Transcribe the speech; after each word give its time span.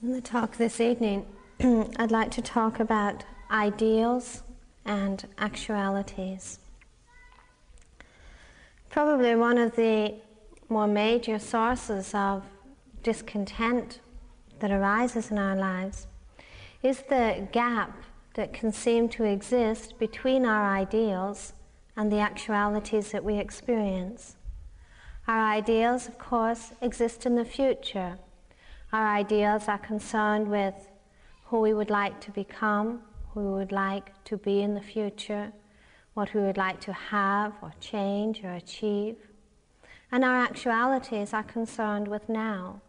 In 0.00 0.12
the 0.12 0.20
talk 0.20 0.56
this 0.56 0.80
evening, 0.80 1.26
I'd 1.60 2.12
like 2.12 2.30
to 2.32 2.40
talk 2.40 2.78
about 2.78 3.24
ideals 3.50 4.44
and 4.84 5.26
actualities. 5.38 6.60
Probably 8.90 9.34
one 9.34 9.58
of 9.58 9.74
the 9.74 10.14
more 10.68 10.86
major 10.86 11.40
sources 11.40 12.14
of 12.14 12.44
discontent 13.02 13.98
that 14.60 14.70
arises 14.70 15.32
in 15.32 15.38
our 15.38 15.56
lives 15.56 16.06
is 16.80 17.02
the 17.08 17.48
gap 17.50 18.04
that 18.34 18.52
can 18.52 18.70
seem 18.70 19.08
to 19.08 19.24
exist 19.24 19.98
between 19.98 20.46
our 20.46 20.76
ideals 20.76 21.54
and 21.96 22.12
the 22.12 22.20
actualities 22.20 23.10
that 23.10 23.24
we 23.24 23.36
experience. 23.36 24.36
Our 25.26 25.42
ideals, 25.42 26.06
of 26.06 26.18
course, 26.18 26.72
exist 26.80 27.26
in 27.26 27.34
the 27.34 27.44
future 27.44 28.18
our 28.92 29.06
ideals 29.06 29.68
are 29.68 29.78
concerned 29.78 30.48
with 30.48 30.74
who 31.44 31.60
we 31.60 31.74
would 31.74 31.90
like 31.90 32.20
to 32.22 32.30
become, 32.30 33.02
who 33.32 33.40
we 33.40 33.58
would 33.58 33.72
like 33.72 34.12
to 34.24 34.36
be 34.36 34.62
in 34.62 34.74
the 34.74 34.80
future, 34.80 35.52
what 36.14 36.32
we 36.34 36.40
would 36.40 36.56
like 36.56 36.80
to 36.80 36.92
have 36.92 37.52
or 37.62 37.72
change 37.80 38.42
or 38.42 38.52
achieve. 38.52 39.16
And 40.10 40.24
our 40.24 40.36
actualities 40.36 41.34
are 41.34 41.42
concerned 41.42 42.08
with 42.08 42.28
now, 42.28 42.80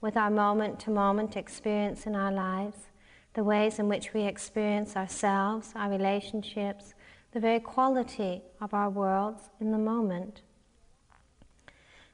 with 0.00 0.16
our 0.16 0.30
moment 0.30 0.78
to 0.80 0.90
moment 0.90 1.36
experience 1.36 2.06
in 2.06 2.14
our 2.14 2.32
lives, 2.32 2.88
the 3.34 3.44
ways 3.44 3.78
in 3.78 3.88
which 3.88 4.14
we 4.14 4.22
experience 4.22 4.96
ourselves, 4.96 5.72
our 5.74 5.90
relationships, 5.90 6.94
the 7.32 7.40
very 7.40 7.60
quality 7.60 8.42
of 8.60 8.72
our 8.72 8.90
worlds 8.90 9.50
in 9.60 9.72
the 9.72 9.78
moment. 9.78 10.42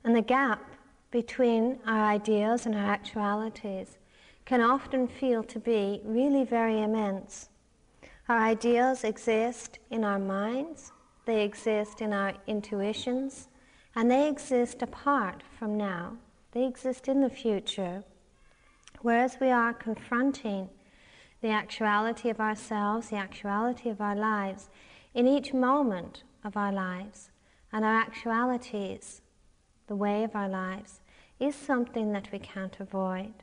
And 0.04 0.14
the 0.14 0.22
gap 0.22 0.76
between 1.10 1.78
our 1.86 2.04
ideals 2.04 2.66
and 2.66 2.74
our 2.74 2.90
actualities 2.90 3.98
can 4.44 4.60
often 4.60 5.08
feel 5.08 5.42
to 5.42 5.58
be 5.58 6.00
really 6.04 6.44
very 6.44 6.80
immense. 6.82 7.48
Our 8.28 8.38
ideals 8.38 9.04
exist 9.04 9.78
in 9.90 10.04
our 10.04 10.18
minds, 10.18 10.92
they 11.26 11.44
exist 11.44 12.00
in 12.00 12.12
our 12.12 12.34
intuitions, 12.46 13.48
and 13.94 14.10
they 14.10 14.28
exist 14.28 14.82
apart 14.82 15.42
from 15.58 15.76
now. 15.76 16.16
They 16.52 16.64
exist 16.64 17.08
in 17.08 17.20
the 17.20 17.30
future. 17.30 18.04
Whereas 19.02 19.38
we 19.40 19.50
are 19.50 19.72
confronting 19.72 20.68
the 21.40 21.48
actuality 21.48 22.30
of 22.30 22.40
ourselves, 22.40 23.10
the 23.10 23.16
actuality 23.16 23.90
of 23.90 24.00
our 24.00 24.16
lives, 24.16 24.68
in 25.14 25.26
each 25.26 25.52
moment 25.52 26.22
of 26.44 26.56
our 26.56 26.72
lives, 26.72 27.30
and 27.72 27.84
our 27.84 28.00
actualities, 28.00 29.20
the 29.86 29.96
way 29.96 30.24
of 30.24 30.34
our 30.34 30.48
lives, 30.48 31.00
is 31.38 31.54
something 31.54 32.12
that 32.12 32.30
we 32.32 32.38
can't 32.38 32.78
avoid. 32.80 33.34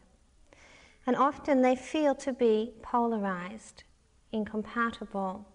And 1.06 1.16
often 1.16 1.62
they 1.62 1.76
feel 1.76 2.16
to 2.16 2.34
be 2.34 2.74
polarized, 2.82 3.84
incompatible, 4.32 5.46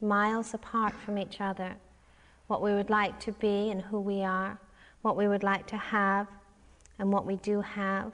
miles 0.00 0.54
apart 0.54 0.94
from 0.94 1.18
each 1.18 1.40
other. 1.40 1.76
What 2.46 2.62
we 2.62 2.72
would 2.72 2.90
like 2.90 3.18
to 3.20 3.32
be 3.32 3.70
and 3.70 3.82
who 3.82 4.00
we 4.00 4.22
are, 4.22 4.58
what 5.02 5.16
we 5.16 5.28
would 5.28 5.42
like 5.42 5.66
to 5.68 5.76
have 5.76 6.26
and 6.98 7.12
what 7.12 7.26
we 7.26 7.36
do 7.36 7.60
have, 7.60 8.12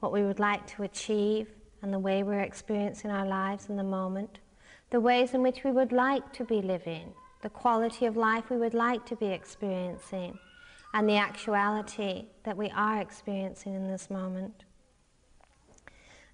what 0.00 0.12
we 0.12 0.22
would 0.22 0.40
like 0.40 0.66
to 0.68 0.82
achieve 0.82 1.48
and 1.82 1.92
the 1.92 1.98
way 1.98 2.22
we're 2.22 2.40
experiencing 2.40 3.10
our 3.10 3.26
lives 3.26 3.68
in 3.68 3.76
the 3.76 3.84
moment, 3.84 4.40
the 4.90 5.00
ways 5.00 5.34
in 5.34 5.42
which 5.42 5.62
we 5.62 5.70
would 5.70 5.92
like 5.92 6.32
to 6.32 6.44
be 6.44 6.60
living, 6.60 7.12
the 7.42 7.50
quality 7.50 8.06
of 8.06 8.16
life 8.16 8.50
we 8.50 8.56
would 8.56 8.74
like 8.74 9.04
to 9.06 9.16
be 9.16 9.26
experiencing 9.26 10.38
and 10.96 11.06
the 11.06 11.16
actuality 11.18 12.24
that 12.42 12.56
we 12.56 12.70
are 12.70 13.02
experiencing 13.02 13.74
in 13.74 13.86
this 13.86 14.08
moment. 14.08 14.64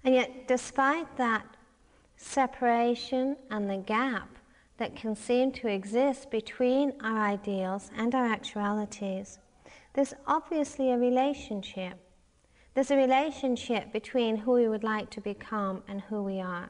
And 0.05 0.15
yet, 0.15 0.47
despite 0.47 1.17
that 1.17 1.45
separation 2.15 3.35
and 3.51 3.69
the 3.69 3.75
gap 3.75 4.29
that 4.77 4.95
can 4.95 5.17
seem 5.17 5.51
to 5.51 5.67
exist 5.67 6.31
between 6.31 6.93
our 7.03 7.19
ideals 7.19 7.91
and 7.97 8.15
our 8.15 8.25
actualities, 8.25 9.39
there's 9.95 10.13
obviously 10.27 10.91
a 10.91 10.97
relationship. 10.97 11.97
There's 12.73 12.91
a 12.91 12.95
relationship 12.95 13.91
between 13.91 14.37
who 14.37 14.53
we 14.53 14.69
would 14.69 14.85
like 14.85 15.09
to 15.09 15.19
become 15.19 15.83
and 15.89 15.99
who 15.99 16.23
we 16.23 16.39
are. 16.39 16.69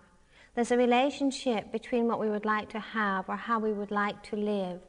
There's 0.56 0.72
a 0.72 0.78
relationship 0.78 1.72
between 1.72 2.08
what 2.08 2.20
we 2.20 2.32
would 2.32 2.46
like 2.46 2.70
to 2.70 2.80
have 2.80 3.30
or 3.30 3.36
how 3.36 3.60
we 3.60 3.72
would 3.72 3.92
like 3.92 4.24
to 4.24 4.36
live 4.36 4.82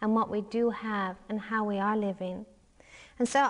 and 0.00 0.14
what 0.14 0.30
we 0.30 0.42
do 0.42 0.70
have 0.70 1.16
and 1.28 1.40
how 1.40 1.64
we 1.64 1.80
are 1.80 1.96
living. 1.96 2.46
And 3.18 3.28
so 3.28 3.40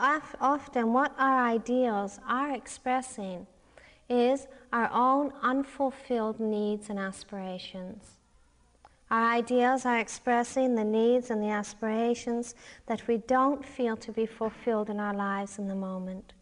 often, 0.40 0.92
what 0.92 1.14
our 1.18 1.46
ideals 1.46 2.18
are 2.28 2.54
expressing 2.54 3.46
is 4.08 4.46
our 4.72 4.90
own 4.92 5.32
unfulfilled 5.42 6.40
needs 6.40 6.90
and 6.90 6.98
aspirations. 6.98 8.18
Our 9.10 9.32
ideals 9.32 9.84
are 9.84 9.98
expressing 9.98 10.74
the 10.74 10.84
needs 10.84 11.30
and 11.30 11.42
the 11.42 11.50
aspirations 11.50 12.54
that 12.86 13.06
we 13.06 13.18
don't 13.18 13.64
feel 13.64 13.96
to 13.98 14.10
be 14.10 14.24
fulfilled 14.24 14.88
in 14.88 14.98
our 14.98 15.14
lives 15.14 15.58
in 15.58 15.68
the 15.68 15.74
moment. 15.74 16.32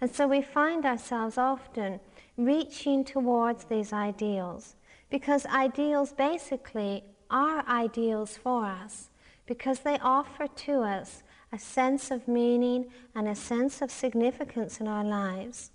And 0.00 0.12
so 0.12 0.26
we 0.26 0.42
find 0.42 0.84
ourselves 0.84 1.38
often 1.38 2.00
reaching 2.36 3.04
towards 3.04 3.64
these 3.64 3.92
ideals 3.92 4.74
because 5.08 5.46
ideals 5.46 6.12
basically 6.12 7.04
are 7.30 7.64
ideals 7.68 8.36
for 8.36 8.64
us 8.66 9.10
because 9.46 9.80
they 9.80 9.98
offer 10.00 10.46
to 10.46 10.82
us 10.82 11.22
a 11.52 11.58
sense 11.58 12.10
of 12.10 12.28
meaning 12.28 12.86
and 13.14 13.26
a 13.26 13.34
sense 13.34 13.82
of 13.82 13.90
significance 13.90 14.80
in 14.80 14.86
our 14.86 15.04
lives. 15.04 15.70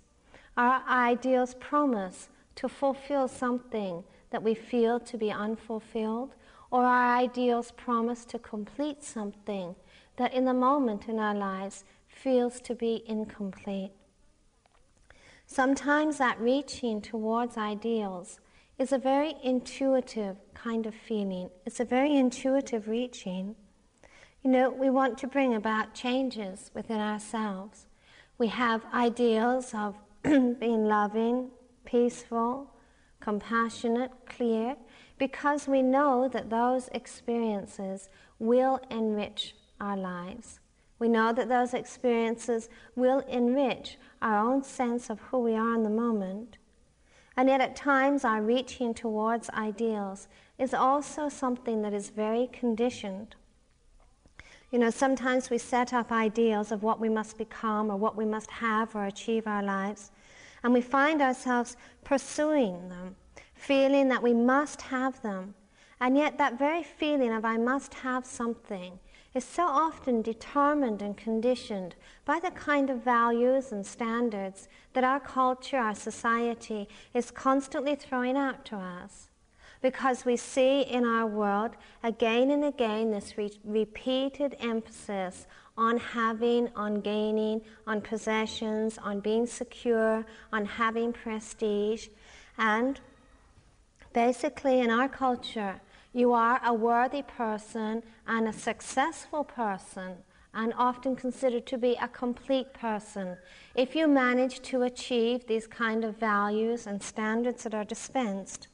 Our 0.56 0.82
ideals 0.88 1.54
promise 1.54 2.28
to 2.56 2.68
fulfill 2.68 3.28
something 3.28 4.04
that 4.30 4.42
we 4.42 4.54
feel 4.54 4.98
to 5.00 5.18
be 5.18 5.30
unfulfilled, 5.30 6.34
or 6.70 6.82
our 6.82 7.16
ideals 7.16 7.70
promise 7.72 8.24
to 8.26 8.38
complete 8.38 9.04
something 9.04 9.76
that 10.16 10.32
in 10.32 10.44
the 10.44 10.54
moment 10.54 11.08
in 11.08 11.18
our 11.18 11.34
lives 11.34 11.84
feels 12.08 12.60
to 12.62 12.74
be 12.74 13.04
incomplete. 13.06 13.92
Sometimes 15.46 16.18
that 16.18 16.40
reaching 16.40 17.00
towards 17.00 17.56
ideals 17.56 18.40
is 18.78 18.92
a 18.92 18.98
very 18.98 19.34
intuitive 19.42 20.36
kind 20.54 20.86
of 20.86 20.94
feeling. 20.94 21.50
It's 21.64 21.80
a 21.80 21.84
very 21.84 22.16
intuitive 22.16 22.88
reaching. 22.88 23.54
You 24.46 24.52
know, 24.52 24.70
we 24.70 24.90
want 24.90 25.18
to 25.18 25.26
bring 25.26 25.54
about 25.54 25.92
changes 25.92 26.70
within 26.72 27.00
ourselves. 27.00 27.88
We 28.38 28.46
have 28.46 28.86
ideals 28.94 29.74
of 29.74 29.96
being 30.22 30.84
loving, 30.84 31.50
peaceful, 31.84 32.70
compassionate, 33.18 34.12
clear, 34.24 34.76
because 35.18 35.66
we 35.66 35.82
know 35.82 36.28
that 36.28 36.48
those 36.48 36.88
experiences 36.92 38.08
will 38.38 38.78
enrich 38.88 39.56
our 39.80 39.96
lives. 39.96 40.60
We 41.00 41.08
know 41.08 41.32
that 41.32 41.48
those 41.48 41.74
experiences 41.74 42.68
will 42.94 43.24
enrich 43.28 43.98
our 44.22 44.38
own 44.38 44.62
sense 44.62 45.10
of 45.10 45.18
who 45.18 45.40
we 45.40 45.56
are 45.56 45.74
in 45.74 45.82
the 45.82 45.90
moment. 45.90 46.56
And 47.36 47.48
yet, 47.48 47.60
at 47.60 47.74
times, 47.74 48.24
our 48.24 48.40
reaching 48.40 48.94
towards 48.94 49.50
ideals 49.50 50.28
is 50.56 50.72
also 50.72 51.28
something 51.28 51.82
that 51.82 51.92
is 51.92 52.10
very 52.10 52.48
conditioned 52.52 53.34
you 54.70 54.78
know, 54.78 54.90
sometimes 54.90 55.48
we 55.48 55.58
set 55.58 55.92
up 55.92 56.10
ideals 56.10 56.72
of 56.72 56.82
what 56.82 57.00
we 57.00 57.08
must 57.08 57.38
become 57.38 57.90
or 57.90 57.96
what 57.96 58.16
we 58.16 58.24
must 58.24 58.50
have 58.50 58.94
or 58.96 59.06
achieve 59.06 59.46
our 59.46 59.62
lives, 59.62 60.10
and 60.62 60.72
we 60.72 60.80
find 60.80 61.22
ourselves 61.22 61.76
pursuing 62.02 62.88
them, 62.88 63.14
feeling 63.54 64.08
that 64.08 64.22
we 64.22 64.34
must 64.34 64.82
have 64.82 65.22
them. 65.22 65.54
And 66.00 66.16
yet, 66.16 66.36
that 66.38 66.58
very 66.58 66.82
feeling 66.82 67.32
of 67.32 67.44
I 67.44 67.56
must 67.56 67.94
have 67.94 68.26
something 68.26 68.98
is 69.34 69.44
so 69.44 69.64
often 69.64 70.22
determined 70.22 71.00
and 71.00 71.16
conditioned 71.16 71.94
by 72.24 72.40
the 72.40 72.50
kind 72.50 72.90
of 72.90 73.04
values 73.04 73.70
and 73.70 73.86
standards 73.86 74.68
that 74.94 75.04
our 75.04 75.20
culture, 75.20 75.78
our 75.78 75.94
society 75.94 76.88
is 77.14 77.30
constantly 77.30 77.94
throwing 77.94 78.36
out 78.36 78.64
to 78.64 78.76
us 78.76 79.28
because 79.82 80.24
we 80.24 80.36
see 80.36 80.82
in 80.82 81.04
our 81.04 81.26
world 81.26 81.72
again 82.02 82.50
and 82.50 82.64
again 82.64 83.10
this 83.10 83.36
re- 83.36 83.60
repeated 83.64 84.56
emphasis 84.60 85.46
on 85.76 85.98
having, 85.98 86.68
on 86.74 87.00
gaining, 87.00 87.60
on 87.86 88.00
possessions, 88.00 88.98
on 88.98 89.20
being 89.20 89.46
secure, 89.46 90.24
on 90.52 90.64
having 90.64 91.12
prestige. 91.12 92.08
And 92.56 92.98
basically, 94.12 94.80
in 94.80 94.90
our 94.90 95.08
culture, 95.08 95.80
you 96.12 96.32
are 96.32 96.60
a 96.64 96.72
worthy 96.72 97.22
person 97.22 98.02
and 98.26 98.48
a 98.48 98.52
successful 98.52 99.44
person 99.44 100.14
and 100.54 100.72
often 100.78 101.14
considered 101.14 101.66
to 101.66 101.76
be 101.76 101.94
a 102.00 102.08
complete 102.08 102.72
person 102.72 103.36
if 103.74 103.94
you 103.94 104.08
manage 104.08 104.62
to 104.62 104.82
achieve 104.82 105.46
these 105.46 105.66
kind 105.66 106.02
of 106.02 106.16
values 106.16 106.86
and 106.86 107.02
standards 107.02 107.64
that 107.64 107.74
are 107.74 107.84
dispensed 107.84 108.68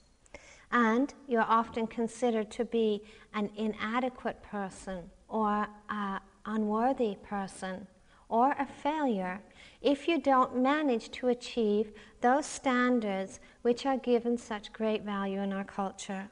and 0.73 1.13
you're 1.29 1.43
often 1.43 1.87
considered 1.87 2.51
to 2.51 2.65
be 2.65 3.03
an 3.35 3.51
inadequate 3.57 4.43
person 4.43 5.11
or 5.29 5.67
an 5.91 6.21
unworthy 6.47 7.17
person 7.23 7.87
or 8.29 8.53
a 8.59 8.67
failure 8.67 9.41
if 9.83 10.09
you 10.09 10.19
don't 10.19 10.57
manage 10.57 11.11
to 11.11 11.29
achieve 11.29 11.93
those 12.23 12.47
standards 12.47 13.41
which 13.61 13.85
are 13.85 13.99
given 13.99 14.39
such 14.39 14.73
great 14.73 15.03
value 15.03 15.41
in 15.41 15.53
our 15.53 15.65
culture. 15.65 16.31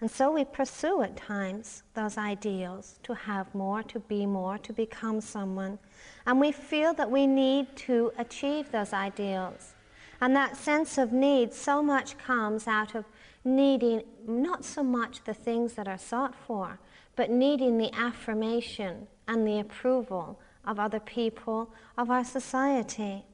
And 0.00 0.10
so 0.10 0.30
we 0.30 0.44
pursue 0.44 1.02
at 1.02 1.16
times 1.16 1.82
those 1.94 2.18
ideals 2.18 3.00
to 3.02 3.14
have 3.14 3.52
more, 3.54 3.82
to 3.84 3.98
be 3.98 4.26
more, 4.26 4.58
to 4.58 4.72
become 4.72 5.22
someone. 5.22 5.78
And 6.26 6.38
we 6.38 6.52
feel 6.52 6.92
that 6.94 7.10
we 7.10 7.26
need 7.26 7.74
to 7.76 8.12
achieve 8.18 8.70
those 8.70 8.92
ideals. 8.92 9.75
And 10.20 10.34
that 10.34 10.56
sense 10.56 10.98
of 10.98 11.12
need 11.12 11.52
so 11.52 11.82
much 11.82 12.16
comes 12.18 12.66
out 12.66 12.94
of 12.94 13.04
needing 13.44 14.02
not 14.26 14.64
so 14.64 14.82
much 14.82 15.22
the 15.24 15.34
things 15.34 15.74
that 15.74 15.86
are 15.86 15.98
sought 15.98 16.34
for, 16.34 16.78
but 17.14 17.30
needing 17.30 17.78
the 17.78 17.94
affirmation 17.94 19.06
and 19.28 19.46
the 19.46 19.58
approval 19.60 20.40
of 20.64 20.78
other 20.80 21.00
people, 21.00 21.72
of 21.96 22.10
our 22.10 22.24
society. 22.24 23.24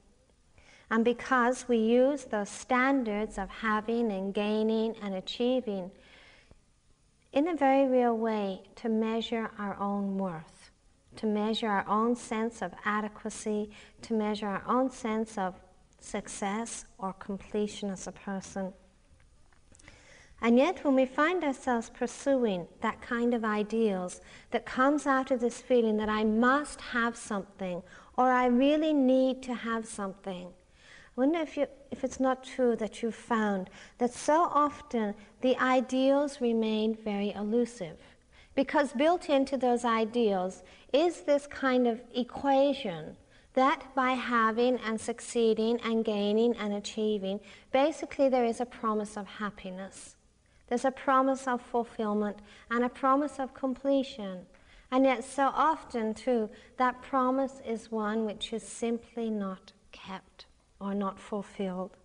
And 0.91 1.05
because 1.05 1.67
we 1.69 1.79
use 1.79 2.25
those 2.25 2.51
standards 2.51 3.39
of 3.39 3.49
having 3.49 4.13
and 4.13 4.35
gaining 4.35 4.95
and 5.03 5.15
achieving 5.15 5.91
in 7.33 7.49
a 7.49 7.57
very 7.57 7.87
real 7.89 8.17
way 8.17 8.61
to 8.77 8.91
measure 8.91 9.51
our 9.59 9.79
own 9.81 10.19
worth, 10.19 10.71
to 11.17 11.27
measure 11.27 11.69
our 11.69 11.89
own 11.89 12.15
sense 12.15 12.61
of 12.61 12.75
adequacy, 12.85 13.71
to 14.03 14.13
measure 14.13 14.47
our 14.47 14.63
own 14.67 14.91
sense 14.91 15.39
of 15.39 15.55
success 16.05 16.85
or 16.99 17.13
completion 17.13 17.91
as 17.91 18.07
a 18.07 18.13
person. 18.13 18.73
And 20.41 20.59
yet, 20.59 20.85
when 20.85 20.97
we 20.97 21.07
find 21.07 21.45
ourselves 21.45 21.89
pursuing 21.89 22.67
that 22.81 23.01
kind 23.01 23.33
of 23.33 23.45
ideals 23.45 24.21
that 24.51 24.67
comes 24.67 25.07
out 25.07 25.31
of 25.31 25.39
this 25.39 25.61
feeling 25.61 25.97
that 25.99 26.09
I 26.09 26.25
must 26.25 26.81
have 26.81 27.17
something 27.17 27.83
or 28.17 28.33
I 28.33 28.47
really 28.47 28.93
need 28.93 29.43
to 29.45 29.55
have 29.55 29.87
something, 29.87 30.49
I 30.49 31.21
wonder 31.21 31.39
if, 31.39 31.57
you, 31.57 31.67
if 31.93 32.03
it's 32.03 32.19
not 32.19 32.43
true 32.43 32.75
that 32.77 33.03
you've 33.03 33.15
found 33.15 33.71
that 33.99 34.13
so 34.13 34.49
often 34.53 35.15
the 35.43 35.57
ideals 35.59 36.41
remain 36.41 36.97
very 36.97 37.33
elusive. 37.33 37.99
Because 38.57 38.93
built 38.93 39.29
into 39.29 39.57
those 39.57 39.85
ideals 39.85 40.65
is 40.93 41.21
this 41.21 41.47
kind 41.47 41.87
of 41.87 42.01
equation 42.15 43.17
that 43.55 43.95
by 43.95 44.13
having 44.13 44.79
and 44.79 45.01
succeeding 45.01 45.81
and 45.83 46.05
gaining 46.05 46.57
and 46.57 46.73
achieving, 46.73 47.41
basically 47.71 48.29
there 48.29 48.45
is 48.45 48.61
a 48.61 48.67
promise 48.67 49.17
of 49.17 49.27
happiness. 49.27 50.17
There's 50.69 50.85
a 50.85 50.91
promise 50.91 51.47
of 51.47 51.61
fulfillment 51.61 52.39
and 52.71 52.85
a 52.85 52.89
promise 52.89 53.39
of 53.39 53.53
completion. 53.53 54.47
And 54.91 55.05
yet, 55.05 55.25
so 55.25 55.51
often, 55.55 56.15
too, 56.15 56.51
that 56.77 57.03
promise 57.03 57.61
is 57.67 57.91
one 57.91 58.25
which 58.25 58.53
is 58.53 58.63
simply 58.63 59.31
not 59.31 59.73
kept 59.91 60.47
or 60.81 60.95
not 60.95 61.19
fulfilled. 61.19 61.97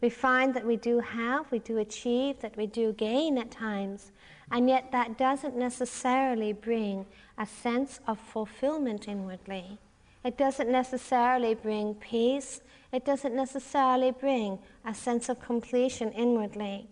We 0.00 0.10
find 0.10 0.52
that 0.54 0.66
we 0.66 0.76
do 0.76 0.98
have, 0.98 1.50
we 1.52 1.60
do 1.60 1.78
achieve, 1.78 2.40
that 2.40 2.56
we 2.56 2.66
do 2.66 2.92
gain 2.92 3.38
at 3.38 3.52
times, 3.52 4.10
and 4.50 4.68
yet 4.68 4.90
that 4.90 5.16
doesn't 5.16 5.56
necessarily 5.56 6.52
bring 6.52 7.06
a 7.38 7.46
sense 7.46 8.00
of 8.06 8.18
fulfillment 8.18 9.06
inwardly. 9.06 9.78
It 10.24 10.38
doesn't 10.38 10.70
necessarily 10.70 11.54
bring 11.54 11.94
peace. 11.94 12.60
It 12.92 13.04
doesn't 13.04 13.34
necessarily 13.34 14.12
bring 14.12 14.58
a 14.84 14.94
sense 14.94 15.28
of 15.28 15.40
completion 15.40 16.12
inwardly. 16.12 16.88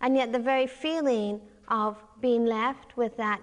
And 0.00 0.16
yet, 0.16 0.32
the 0.32 0.38
very 0.38 0.66
feeling 0.66 1.40
of 1.68 1.96
being 2.20 2.44
left 2.44 2.96
with 2.96 3.16
that 3.16 3.40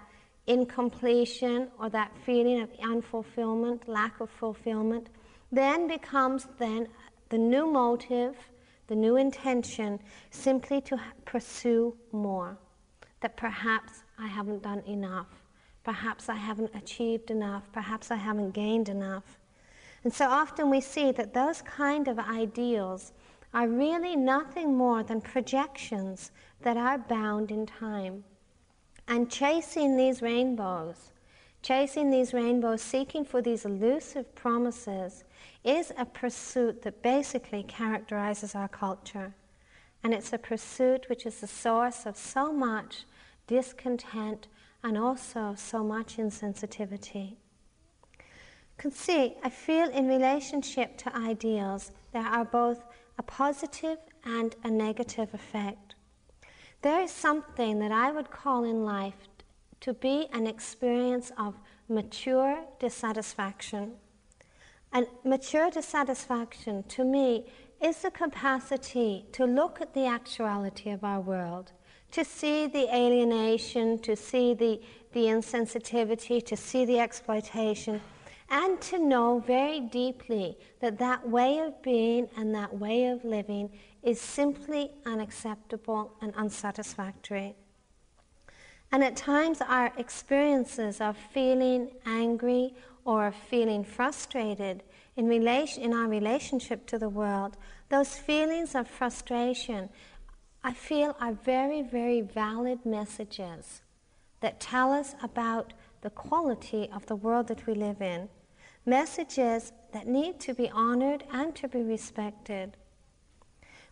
incompletion 0.47 1.69
or 1.79 1.89
that 1.89 2.11
feeling 2.25 2.61
of 2.61 2.69
unfulfillment, 2.79 3.87
lack 3.87 4.19
of 4.19 4.29
fulfillment, 4.29 5.07
then 5.51 5.87
becomes 5.87 6.47
then 6.57 6.87
the 7.29 7.37
new 7.37 7.71
motive, 7.71 8.35
the 8.87 8.95
new 8.95 9.15
intention, 9.15 9.99
simply 10.29 10.81
to 10.81 10.99
pursue 11.25 11.95
more. 12.11 12.57
That 13.21 13.37
perhaps 13.37 14.03
I 14.17 14.27
haven't 14.27 14.63
done 14.63 14.81
enough. 14.87 15.40
Perhaps 15.83 16.29
I 16.29 16.35
haven't 16.35 16.75
achieved 16.75 17.31
enough. 17.31 17.71
Perhaps 17.71 18.11
I 18.11 18.15
haven't 18.15 18.51
gained 18.51 18.89
enough. 18.89 19.39
And 20.03 20.13
so 20.13 20.25
often 20.25 20.69
we 20.69 20.81
see 20.81 21.11
that 21.11 21.33
those 21.33 21.61
kind 21.61 22.07
of 22.07 22.19
ideals 22.19 23.13
are 23.53 23.67
really 23.67 24.15
nothing 24.15 24.75
more 24.77 25.03
than 25.03 25.21
projections 25.21 26.31
that 26.61 26.77
are 26.77 26.97
bound 26.97 27.51
in 27.51 27.65
time. 27.65 28.23
And 29.07 29.29
chasing 29.29 29.97
these 29.97 30.21
rainbows, 30.21 31.11
chasing 31.61 32.09
these 32.09 32.33
rainbows, 32.33 32.81
seeking 32.81 33.25
for 33.25 33.41
these 33.41 33.65
elusive 33.65 34.33
promises, 34.35 35.23
is 35.63 35.91
a 35.97 36.05
pursuit 36.05 36.81
that 36.83 37.03
basically 37.03 37.63
characterizes 37.63 38.55
our 38.55 38.67
culture. 38.67 39.33
And 40.03 40.13
it's 40.13 40.33
a 40.33 40.37
pursuit 40.37 41.09
which 41.09 41.25
is 41.25 41.41
the 41.41 41.47
source 41.47 42.05
of 42.05 42.17
so 42.17 42.51
much 42.51 43.05
discontent 43.47 44.47
and 44.83 44.97
also 44.97 45.55
so 45.57 45.83
much 45.83 46.17
insensitivity. 46.17 47.35
Can 48.77 48.91
see, 48.91 49.35
I 49.43 49.49
feel 49.49 49.89
in 49.89 50.07
relationship 50.07 50.97
to 50.99 51.15
ideals, 51.15 51.91
there 52.13 52.25
are 52.25 52.45
both 52.45 52.83
a 53.17 53.23
positive 53.23 53.99
and 54.25 54.55
a 54.63 54.71
negative 54.71 55.33
effect. 55.33 55.95
There 56.81 56.99
is 57.01 57.11
something 57.11 57.77
that 57.79 57.91
I 57.91 58.11
would 58.11 58.31
call 58.31 58.63
in 58.63 58.83
life 58.83 59.27
to 59.81 59.93
be 59.93 60.27
an 60.33 60.47
experience 60.47 61.31
of 61.37 61.59
mature 61.89 62.63
dissatisfaction. 62.79 63.93
And 64.93 65.05
mature 65.23 65.69
dissatisfaction, 65.69 66.83
to 66.83 67.03
me, 67.03 67.45
is 67.81 68.01
the 68.01 68.11
capacity 68.11 69.25
to 69.33 69.45
look 69.45 69.79
at 69.79 69.93
the 69.93 70.05
actuality 70.05 70.89
of 70.89 71.03
our 71.03 71.21
world, 71.21 71.71
to 72.11 72.25
see 72.25 72.67
the 72.67 72.93
alienation, 72.93 73.99
to 73.99 74.15
see 74.15 74.53
the, 74.53 74.81
the 75.13 75.25
insensitivity, 75.25 76.45
to 76.45 76.57
see 76.57 76.85
the 76.85 76.99
exploitation, 76.99 78.01
and 78.49 78.81
to 78.81 78.99
know 78.99 79.39
very 79.47 79.79
deeply 79.79 80.57
that 80.81 80.97
that 80.99 81.27
way 81.27 81.59
of 81.59 81.81
being 81.81 82.27
and 82.35 82.53
that 82.53 82.77
way 82.77 83.05
of 83.05 83.23
living 83.23 83.69
is 84.03 84.19
simply 84.19 84.91
unacceptable 85.05 86.11
and 86.21 86.33
unsatisfactory. 86.35 87.55
And 88.91 89.03
at 89.03 89.15
times, 89.15 89.61
our 89.61 89.93
experiences 89.97 90.99
of 90.99 91.15
feeling 91.33 91.91
angry 92.05 92.73
or 93.05 93.27
of 93.27 93.35
feeling 93.35 93.85
frustrated 93.85 94.83
in, 95.15 95.27
relation, 95.27 95.81
in 95.83 95.93
our 95.93 96.09
relationship 96.09 96.85
to 96.87 96.99
the 96.99 97.07
world, 97.07 97.55
those 97.89 98.15
feelings 98.15 98.75
of 98.75 98.87
frustration, 98.87 99.89
I 100.63 100.73
feel 100.73 101.15
are 101.19 101.33
very, 101.33 101.81
very 101.81 102.21
valid 102.21 102.85
messages 102.85 103.81
that 104.41 104.59
tell 104.59 104.91
us 104.91 105.15
about 105.23 105.73
the 106.01 106.11
quality 106.11 106.89
of 106.93 107.05
the 107.07 107.15
world 107.15 107.47
that 107.47 107.65
we 107.65 107.73
live 107.73 108.01
in. 108.01 108.29
Messages 108.85 109.71
that 109.91 110.07
need 110.07 110.39
to 110.41 110.53
be 110.53 110.69
honored 110.69 111.23
and 111.31 111.55
to 111.55 111.67
be 111.67 111.81
respected. 111.81 112.77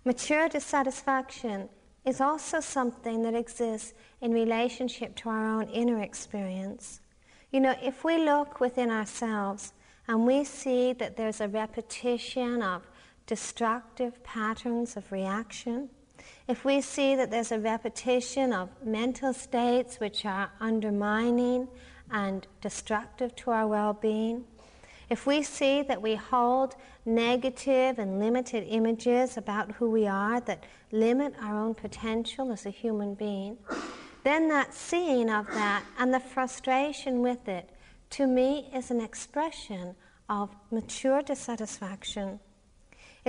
Mature 0.06 0.48
dissatisfaction 0.48 1.70
is 2.06 2.22
also 2.22 2.60
something 2.60 3.24
that 3.24 3.36
exists 3.36 3.94
in 4.22 4.32
relationship 4.32 5.16
to 5.16 5.30
our 5.30 5.46
own 5.46 5.68
inner 5.70 6.02
experience. 6.02 7.02
You 7.52 7.62
know, 7.62 7.76
if 7.82 8.04
we 8.04 8.24
look 8.24 8.60
within 8.60 8.92
ourselves 8.92 9.74
and 10.08 10.26
we 10.26 10.44
see 10.44 10.94
that 10.94 11.18
there's 11.18 11.42
a 11.42 11.48
repetition 11.48 12.62
of 12.62 12.88
destructive 13.26 14.24
patterns 14.24 14.96
of 14.98 15.12
reaction, 15.12 15.90
if 16.48 16.66
we 16.66 16.82
see 16.82 17.16
that 17.16 17.32
there's 17.32 17.52
a 17.52 17.60
repetition 17.60 18.54
of 18.54 18.70
mental 18.84 19.34
states 19.34 20.00
which 20.00 20.26
are 20.26 20.52
undermining 20.60 21.68
and 22.12 22.48
destructive 22.62 23.36
to 23.38 23.52
our 23.52 23.68
well 23.68 23.94
being, 23.94 24.46
if 25.10 25.26
we 25.26 25.42
see 25.42 25.82
that 25.82 26.02
we 26.02 26.16
hold 26.16 26.76
negative 27.06 27.98
and 27.98 28.20
limited 28.20 28.64
images 28.68 29.38
about 29.38 29.72
who 29.74 29.90
we 29.90 30.06
are 30.06 30.40
that 30.42 30.64
limit 30.92 31.34
our 31.42 31.58
own 31.58 31.74
potential 31.74 32.52
as 32.52 32.66
a 32.66 32.70
human 32.70 33.16
being, 33.16 33.58
then 34.24 34.48
that 34.50 34.74
seeing 34.74 35.30
of 35.30 35.48
that 35.48 35.84
and 35.98 36.14
the 36.14 36.20
frustration 36.20 37.22
with 37.22 37.48
it, 37.48 37.70
to 38.12 38.28
me, 38.28 38.70
is 38.74 38.92
an 38.92 39.02
expression 39.02 39.96
of 40.30 40.56
mature 40.72 41.22
dissatisfaction. 41.22 42.40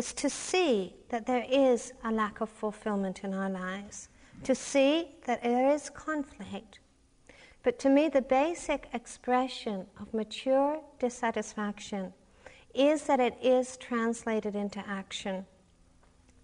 It's 0.01 0.15
to 0.15 0.31
see 0.31 0.95
that 1.11 1.27
there 1.27 1.45
is 1.47 1.93
a 2.03 2.11
lack 2.11 2.41
of 2.41 2.49
fulfillment 2.49 3.23
in 3.23 3.35
our 3.35 3.51
lives, 3.51 4.09
to 4.45 4.55
see 4.55 5.09
that 5.27 5.43
there 5.43 5.75
is 5.75 5.91
conflict. 5.91 6.79
But 7.63 7.79
to 7.81 7.91
me, 7.91 8.09
the 8.09 8.23
basic 8.23 8.89
expression 8.95 9.87
of 10.01 10.15
mature 10.15 10.81
dissatisfaction 10.99 12.15
is 12.75 13.03
that 13.09 13.21
it 13.21 13.37
is 13.43 13.77
translated 13.77 14.57
into 14.57 14.83
action. 14.89 15.45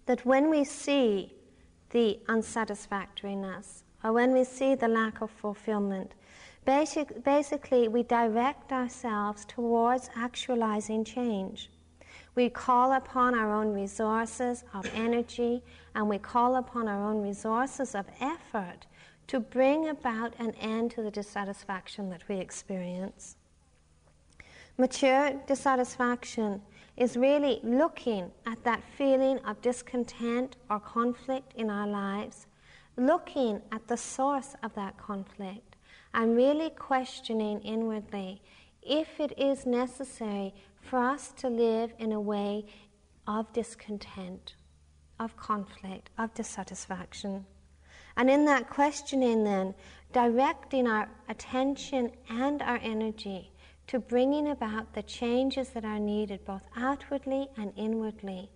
That 0.05 0.23
when 0.23 0.51
we 0.51 0.63
see 0.63 1.33
the 1.89 2.19
unsatisfactoriness, 2.27 3.81
or 4.03 4.13
when 4.13 4.33
we 4.33 4.43
see 4.43 4.75
the 4.75 4.87
lack 4.87 5.21
of 5.21 5.31
fulfillment, 5.31 6.13
Basic, 6.63 7.23
basically, 7.23 7.87
we 7.87 8.03
direct 8.03 8.71
ourselves 8.73 9.45
towards 9.45 10.09
actualizing 10.15 11.05
change. 11.05 11.71
We 12.37 12.49
call 12.49 12.91
upon 12.91 13.33
our 13.33 13.51
own 13.51 13.73
resources 13.73 14.63
of 14.71 14.87
energy 14.93 15.63
and 15.95 16.07
we 16.07 16.19
call 16.19 16.57
upon 16.57 16.87
our 16.87 17.03
own 17.03 17.23
resources 17.23 17.95
of 17.95 18.05
effort 18.21 18.85
to 19.25 19.39
bring 19.39 19.89
about 19.89 20.35
an 20.37 20.51
end 20.61 20.91
to 20.91 21.01
the 21.01 21.09
dissatisfaction 21.09 22.11
that 22.11 22.27
we 22.29 22.35
experience. 22.35 23.37
Mature 24.77 25.33
dissatisfaction 25.47 26.61
is 26.95 27.17
really 27.17 27.59
looking 27.63 28.31
at 28.45 28.63
that 28.63 28.83
feeling 28.95 29.39
of 29.39 29.59
discontent 29.63 30.57
or 30.69 30.79
conflict 30.79 31.53
in 31.55 31.71
our 31.71 31.87
lives, 31.87 32.45
looking 32.97 33.63
at 33.71 33.87
the 33.87 33.97
source 33.97 34.53
of 34.61 34.75
that 34.75 34.95
conflict 34.99 35.75
and 36.13 36.37
really 36.37 36.69
questioning 36.69 37.59
inwardly 37.61 38.39
if 38.83 39.19
it 39.19 39.33
is 39.39 39.65
necessary 39.65 40.53
for 40.87 40.99
us 40.99 41.33
to 41.37 41.49
live 41.49 41.93
in 41.99 42.13
a 42.13 42.19
way 42.19 42.65
of 43.27 43.51
discontent, 43.51 44.55
of 45.19 45.35
conflict, 45.35 46.09
of 46.17 46.33
dissatisfaction. 46.33 47.45
And 48.15 48.29
in 48.29 48.45
that 48.45 48.69
questioning, 48.69 49.43
then, 49.43 49.75
directing 50.13 50.87
our 50.87 51.09
attention 51.27 52.11
and 52.29 52.61
our 52.61 52.79
energy 52.81 53.51
to 53.87 53.99
bringing 53.99 54.49
about 54.49 54.93
the 54.93 55.03
changes 55.03 55.69
that 55.69 55.85
are 55.85 55.99
needed 55.99 56.43
both 56.45 56.63
outwardly 56.75 57.47
and 57.57 57.73
inwardly 57.75 58.49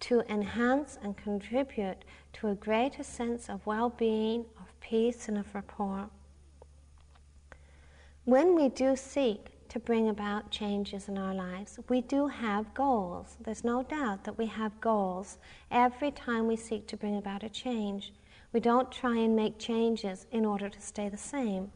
to 0.00 0.20
enhance 0.32 0.98
and 1.02 1.16
contribute 1.16 2.04
to 2.32 2.48
a 2.48 2.54
greater 2.54 3.02
sense 3.02 3.48
of 3.48 3.64
well 3.66 3.90
being, 3.90 4.44
of 4.60 4.80
peace, 4.80 5.28
and 5.28 5.38
of 5.38 5.54
rapport. 5.54 6.10
When 8.24 8.54
we 8.54 8.68
do 8.68 8.94
seek 8.94 9.57
to 9.68 9.78
bring 9.78 10.08
about 10.08 10.50
changes 10.50 11.08
in 11.08 11.18
our 11.18 11.34
lives, 11.34 11.78
we 11.88 12.00
do 12.00 12.26
have 12.26 12.74
goals. 12.74 13.36
There's 13.40 13.64
no 13.64 13.82
doubt 13.82 14.24
that 14.24 14.38
we 14.38 14.46
have 14.46 14.80
goals 14.80 15.38
every 15.70 16.10
time 16.10 16.46
we 16.46 16.56
seek 16.56 16.86
to 16.88 16.96
bring 16.96 17.16
about 17.16 17.42
a 17.42 17.48
change. 17.48 18.12
We 18.52 18.60
don't 18.60 18.90
try 18.90 19.16
and 19.16 19.36
make 19.36 19.58
changes 19.58 20.26
in 20.32 20.44
order 20.44 20.68
to 20.68 20.80
stay 20.80 21.08
the 21.08 21.16
same. 21.16 21.70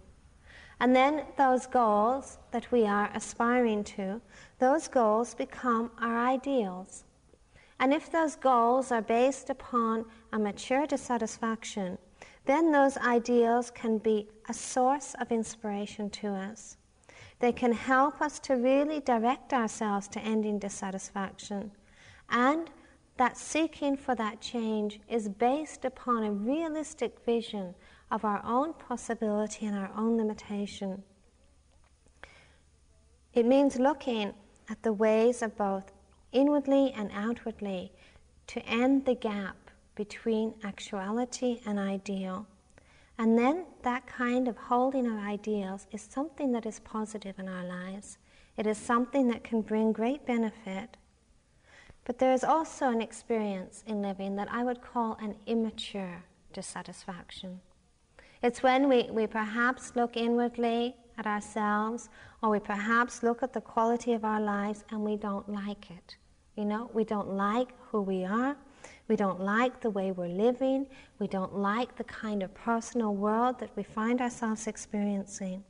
And 0.80 0.96
then 0.96 1.24
those 1.36 1.66
goals 1.66 2.38
that 2.50 2.72
we 2.72 2.86
are 2.86 3.10
aspiring 3.14 3.84
to, 3.84 4.20
those 4.58 4.88
goals 4.88 5.34
become 5.34 5.90
our 6.00 6.26
ideals. 6.26 7.04
And 7.78 7.92
if 7.92 8.10
those 8.10 8.36
goals 8.36 8.90
are 8.90 9.02
based 9.02 9.50
upon 9.50 10.06
a 10.32 10.38
mature 10.38 10.86
dissatisfaction, 10.86 11.98
then 12.46 12.72
those 12.72 12.96
ideals 12.96 13.70
can 13.70 13.98
be 13.98 14.28
a 14.48 14.54
source 14.54 15.14
of 15.20 15.30
inspiration 15.30 16.10
to 16.10 16.28
us. 16.28 16.78
They 17.42 17.50
can 17.50 17.72
help 17.72 18.22
us 18.22 18.38
to 18.46 18.54
really 18.54 19.00
direct 19.00 19.52
ourselves 19.52 20.06
to 20.08 20.20
ending 20.20 20.60
dissatisfaction. 20.60 21.72
And 22.30 22.70
that 23.16 23.36
seeking 23.36 23.96
for 23.96 24.14
that 24.14 24.40
change 24.40 25.00
is 25.08 25.28
based 25.28 25.84
upon 25.84 26.22
a 26.22 26.30
realistic 26.30 27.18
vision 27.26 27.74
of 28.12 28.24
our 28.24 28.40
own 28.44 28.74
possibility 28.74 29.66
and 29.66 29.76
our 29.76 29.90
own 29.96 30.18
limitation. 30.18 31.02
It 33.34 33.44
means 33.44 33.76
looking 33.76 34.34
at 34.70 34.80
the 34.84 34.92
ways 34.92 35.42
of 35.42 35.56
both 35.56 35.90
inwardly 36.30 36.92
and 36.92 37.10
outwardly 37.12 37.90
to 38.46 38.60
end 38.66 39.04
the 39.04 39.16
gap 39.16 39.56
between 39.96 40.54
actuality 40.62 41.60
and 41.66 41.80
ideal. 41.80 42.46
And 43.18 43.38
then 43.38 43.66
that 43.82 44.06
kind 44.06 44.48
of 44.48 44.56
holding 44.56 45.06
of 45.06 45.18
ideals 45.18 45.86
is 45.92 46.02
something 46.02 46.52
that 46.52 46.66
is 46.66 46.80
positive 46.80 47.38
in 47.38 47.48
our 47.48 47.64
lives. 47.64 48.18
It 48.56 48.66
is 48.66 48.78
something 48.78 49.28
that 49.28 49.44
can 49.44 49.62
bring 49.62 49.92
great 49.92 50.26
benefit. 50.26 50.96
But 52.04 52.18
there 52.18 52.32
is 52.32 52.42
also 52.42 52.88
an 52.88 53.00
experience 53.00 53.84
in 53.86 54.02
living 54.02 54.36
that 54.36 54.48
I 54.50 54.64
would 54.64 54.80
call 54.80 55.16
an 55.20 55.36
immature 55.46 56.24
dissatisfaction. 56.52 57.60
It's 58.42 58.62
when 58.62 58.88
we, 58.88 59.08
we 59.10 59.26
perhaps 59.26 59.94
look 59.94 60.16
inwardly 60.16 60.96
at 61.16 61.26
ourselves 61.26 62.08
or 62.42 62.50
we 62.50 62.58
perhaps 62.58 63.22
look 63.22 63.42
at 63.42 63.52
the 63.52 63.60
quality 63.60 64.14
of 64.14 64.24
our 64.24 64.40
lives 64.40 64.84
and 64.90 65.00
we 65.00 65.16
don't 65.16 65.48
like 65.48 65.90
it. 65.90 66.16
You 66.56 66.64
know, 66.64 66.90
we 66.92 67.04
don't 67.04 67.34
like 67.34 67.68
who 67.90 68.02
we 68.02 68.24
are, 68.24 68.56
we 69.12 69.16
don't 69.16 69.42
like 69.42 69.78
the 69.82 69.90
way 69.90 70.10
we're 70.10 70.26
living. 70.26 70.86
We 71.18 71.26
don't 71.26 71.54
like 71.54 71.96
the 71.96 72.04
kind 72.04 72.42
of 72.42 72.54
personal 72.54 73.14
world 73.14 73.58
that 73.58 73.76
we 73.76 73.82
find 73.82 74.22
ourselves 74.22 74.66
experiencing. 74.66 75.64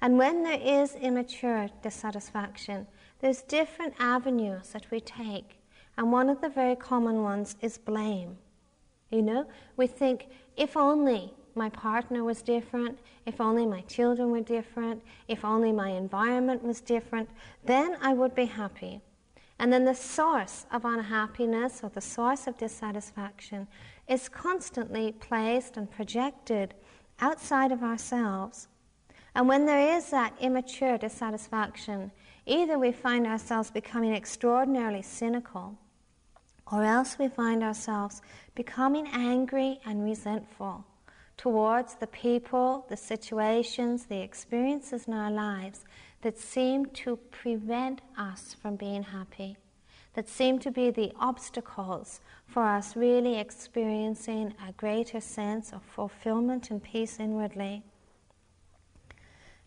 And 0.00 0.18
when 0.18 0.42
there 0.42 0.58
is 0.60 0.96
immature 0.96 1.68
dissatisfaction, 1.80 2.88
there's 3.20 3.42
different 3.42 3.94
avenues 4.00 4.70
that 4.70 4.90
we 4.90 4.98
take. 4.98 5.60
And 5.96 6.10
one 6.10 6.28
of 6.28 6.40
the 6.40 6.48
very 6.48 6.74
common 6.74 7.22
ones 7.22 7.54
is 7.60 7.78
blame. 7.78 8.36
You 9.12 9.22
know, 9.22 9.46
we 9.76 9.86
think, 9.86 10.26
if 10.56 10.76
only 10.76 11.34
my 11.54 11.68
partner 11.68 12.24
was 12.24 12.42
different, 12.42 12.98
if 13.26 13.40
only 13.40 13.64
my 13.64 13.82
children 13.82 14.32
were 14.32 14.40
different, 14.40 15.04
if 15.28 15.44
only 15.44 15.70
my 15.70 15.90
environment 15.90 16.64
was 16.64 16.80
different, 16.80 17.30
then 17.64 17.96
I 18.02 18.12
would 18.12 18.34
be 18.34 18.46
happy. 18.46 19.02
And 19.58 19.72
then 19.72 19.84
the 19.84 19.94
source 19.94 20.66
of 20.70 20.84
unhappiness 20.84 21.80
or 21.82 21.88
the 21.88 22.00
source 22.00 22.46
of 22.46 22.58
dissatisfaction 22.58 23.66
is 24.06 24.28
constantly 24.28 25.12
placed 25.12 25.76
and 25.76 25.90
projected 25.90 26.74
outside 27.20 27.72
of 27.72 27.82
ourselves. 27.82 28.68
And 29.34 29.48
when 29.48 29.66
there 29.66 29.96
is 29.96 30.10
that 30.10 30.34
immature 30.40 30.98
dissatisfaction, 30.98 32.10
either 32.44 32.78
we 32.78 32.92
find 32.92 33.26
ourselves 33.26 33.70
becoming 33.70 34.14
extraordinarily 34.14 35.02
cynical, 35.02 35.76
or 36.70 36.84
else 36.84 37.18
we 37.18 37.28
find 37.28 37.62
ourselves 37.62 38.22
becoming 38.54 39.06
angry 39.12 39.80
and 39.86 40.04
resentful 40.04 40.84
towards 41.36 41.94
the 41.96 42.06
people, 42.06 42.86
the 42.88 42.96
situations, 42.96 44.06
the 44.06 44.20
experiences 44.20 45.06
in 45.06 45.14
our 45.14 45.30
lives 45.30 45.84
that 46.26 46.40
seem 46.40 46.86
to 46.86 47.14
prevent 47.30 48.00
us 48.18 48.56
from 48.60 48.74
being 48.74 49.04
happy, 49.04 49.56
that 50.14 50.28
seem 50.28 50.58
to 50.58 50.72
be 50.72 50.90
the 50.90 51.12
obstacles 51.20 52.20
for 52.48 52.64
us 52.64 52.96
really 52.96 53.38
experiencing 53.38 54.52
a 54.68 54.72
greater 54.72 55.20
sense 55.20 55.72
of 55.72 55.80
fulfillment 55.84 56.68
and 56.72 56.82
peace 56.82 57.20
inwardly. 57.20 57.80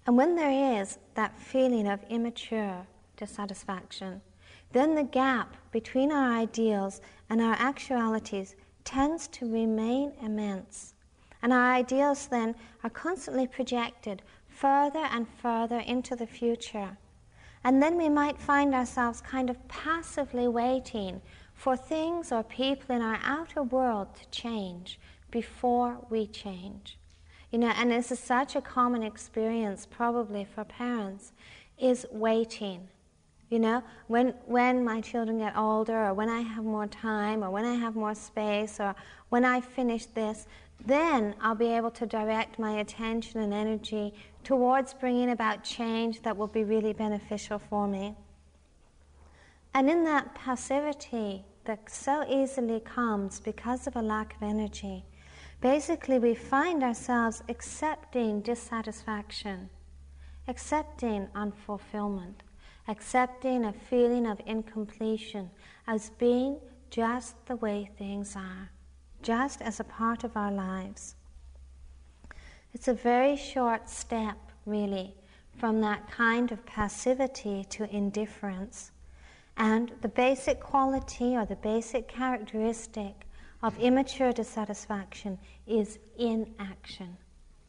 And 0.06 0.18
when 0.18 0.36
there 0.36 0.82
is 0.82 0.98
that 1.13 1.39
feeling 1.39 1.88
of 1.88 2.04
immature 2.10 2.86
dissatisfaction, 3.16 4.20
then 4.74 4.96
the 4.96 5.04
gap 5.04 5.56
between 5.72 6.12
our 6.12 6.34
ideals 6.34 7.00
and 7.30 7.39
our 7.39 7.56
actualities 7.58 8.58
tends 8.84 9.30
to 9.30 9.50
remain 9.50 10.12
immense. 10.22 10.94
And 11.42 11.54
our 11.54 11.72
ideals 11.72 12.28
then 12.28 12.54
are 12.84 12.89
constantly 12.89 13.48
projected 13.48 14.24
further 14.60 15.08
and 15.12 15.25
further 15.42 15.80
into 15.80 16.16
the 16.16 16.28
future. 16.28 16.98
And 17.63 17.82
then 17.82 17.98
we 17.98 18.10
might 18.10 18.38
find 18.38 18.74
ourselves 18.74 19.22
kind 19.22 19.50
of 19.50 19.68
passively 19.68 20.48
waiting 20.48 21.22
for 21.54 21.78
things 21.78 22.32
or 22.32 22.44
people 22.44 22.96
in 22.96 23.01
our 23.01 23.20
outer 23.24 23.63
world 23.63 24.16
to 24.16 24.30
change 24.30 25.00
before 25.32 26.06
we 26.10 26.28
change. 26.28 26.98
You 27.51 27.60
know, 27.60 27.74
and 27.75 27.92
this 27.92 28.12
is 28.12 28.20
such 28.20 28.56
a 28.56 28.62
common 28.62 29.04
experience 29.04 29.88
probably 29.89 30.46
for 30.46 30.63
parents 30.63 31.32
is 31.78 32.06
waiting. 32.12 32.88
You 33.50 33.60
know, 33.60 33.84
when 34.08 34.36
when 34.46 34.84
my 34.86 35.01
children 35.01 35.39
get 35.39 35.58
older 35.58 36.06
or 36.06 36.13
when 36.13 36.30
I 36.30 36.42
have 36.42 36.63
more 36.63 36.86
time 36.86 37.44
or 37.44 37.50
when 37.50 37.66
I 37.66 37.75
have 37.75 37.96
more 37.96 38.13
space 38.13 38.80
or 38.80 38.94
when 39.30 39.44
I 39.44 39.60
finish 39.60 40.06
this, 40.06 40.46
then 40.86 41.34
I'll 41.42 41.56
be 41.56 41.74
able 41.74 41.92
to 41.92 42.06
direct 42.06 42.60
my 42.60 42.80
attention 42.80 43.42
and 43.42 43.54
energy 43.54 44.13
towards 44.43 44.93
bringing 44.93 45.29
about 45.31 45.63
change 45.63 46.22
that 46.22 46.36
will 46.36 46.48
be 46.48 46.63
really 46.63 46.93
beneficial 46.93 47.60
for 47.60 47.88
me. 47.88 48.15
And 49.74 49.89
in 49.89 50.03
that 50.05 50.34
passivity 50.36 51.46
that 51.65 51.89
so 51.89 52.25
easily 52.27 52.79
comes 52.79 53.39
because 53.39 53.86
of 53.88 53.96
a 53.96 54.01
lack 54.01 54.36
of 54.36 54.43
energy, 54.43 55.05
basically 55.62 56.19
we 56.19 56.34
find 56.34 56.84
ourselves 56.84 57.43
accepting 57.50 58.41
dissatisfaction, 58.41 59.69
accepting 60.48 61.27
unfulfillment, 61.36 62.41
accepting 62.88 63.65
a 63.65 63.74
feeling 63.74 64.25
of 64.25 64.41
incompletion 64.46 65.50
as 65.86 66.10
being 66.17 66.60
just 66.89 67.46
the 67.46 67.55
way 67.58 67.89
things 67.98 68.36
are 68.36 68.72
just 69.22 69.62
as 69.62 69.79
a 69.79 69.84
part 69.84 70.24
of 70.24 70.36
our 70.38 70.51
lives. 70.51 71.15
It's 72.73 72.88
a 72.88 72.93
very 72.93 73.35
short 73.35 73.89
step, 73.89 74.38
really, 74.65 75.15
from 75.57 75.81
that 75.81 76.09
kind 76.11 76.51
of 76.51 76.65
passivity 76.65 77.65
to 77.71 77.93
indifference. 77.95 78.91
And 79.57 79.91
the 80.01 80.07
basic 80.07 80.59
quality 80.59 81.35
or 81.35 81.45
the 81.45 81.55
basic 81.55 82.07
characteristic 82.07 83.25
of 83.63 83.77
immature 83.79 84.31
dissatisfaction 84.31 85.38
is 85.65 85.97
inaction. 86.17 87.17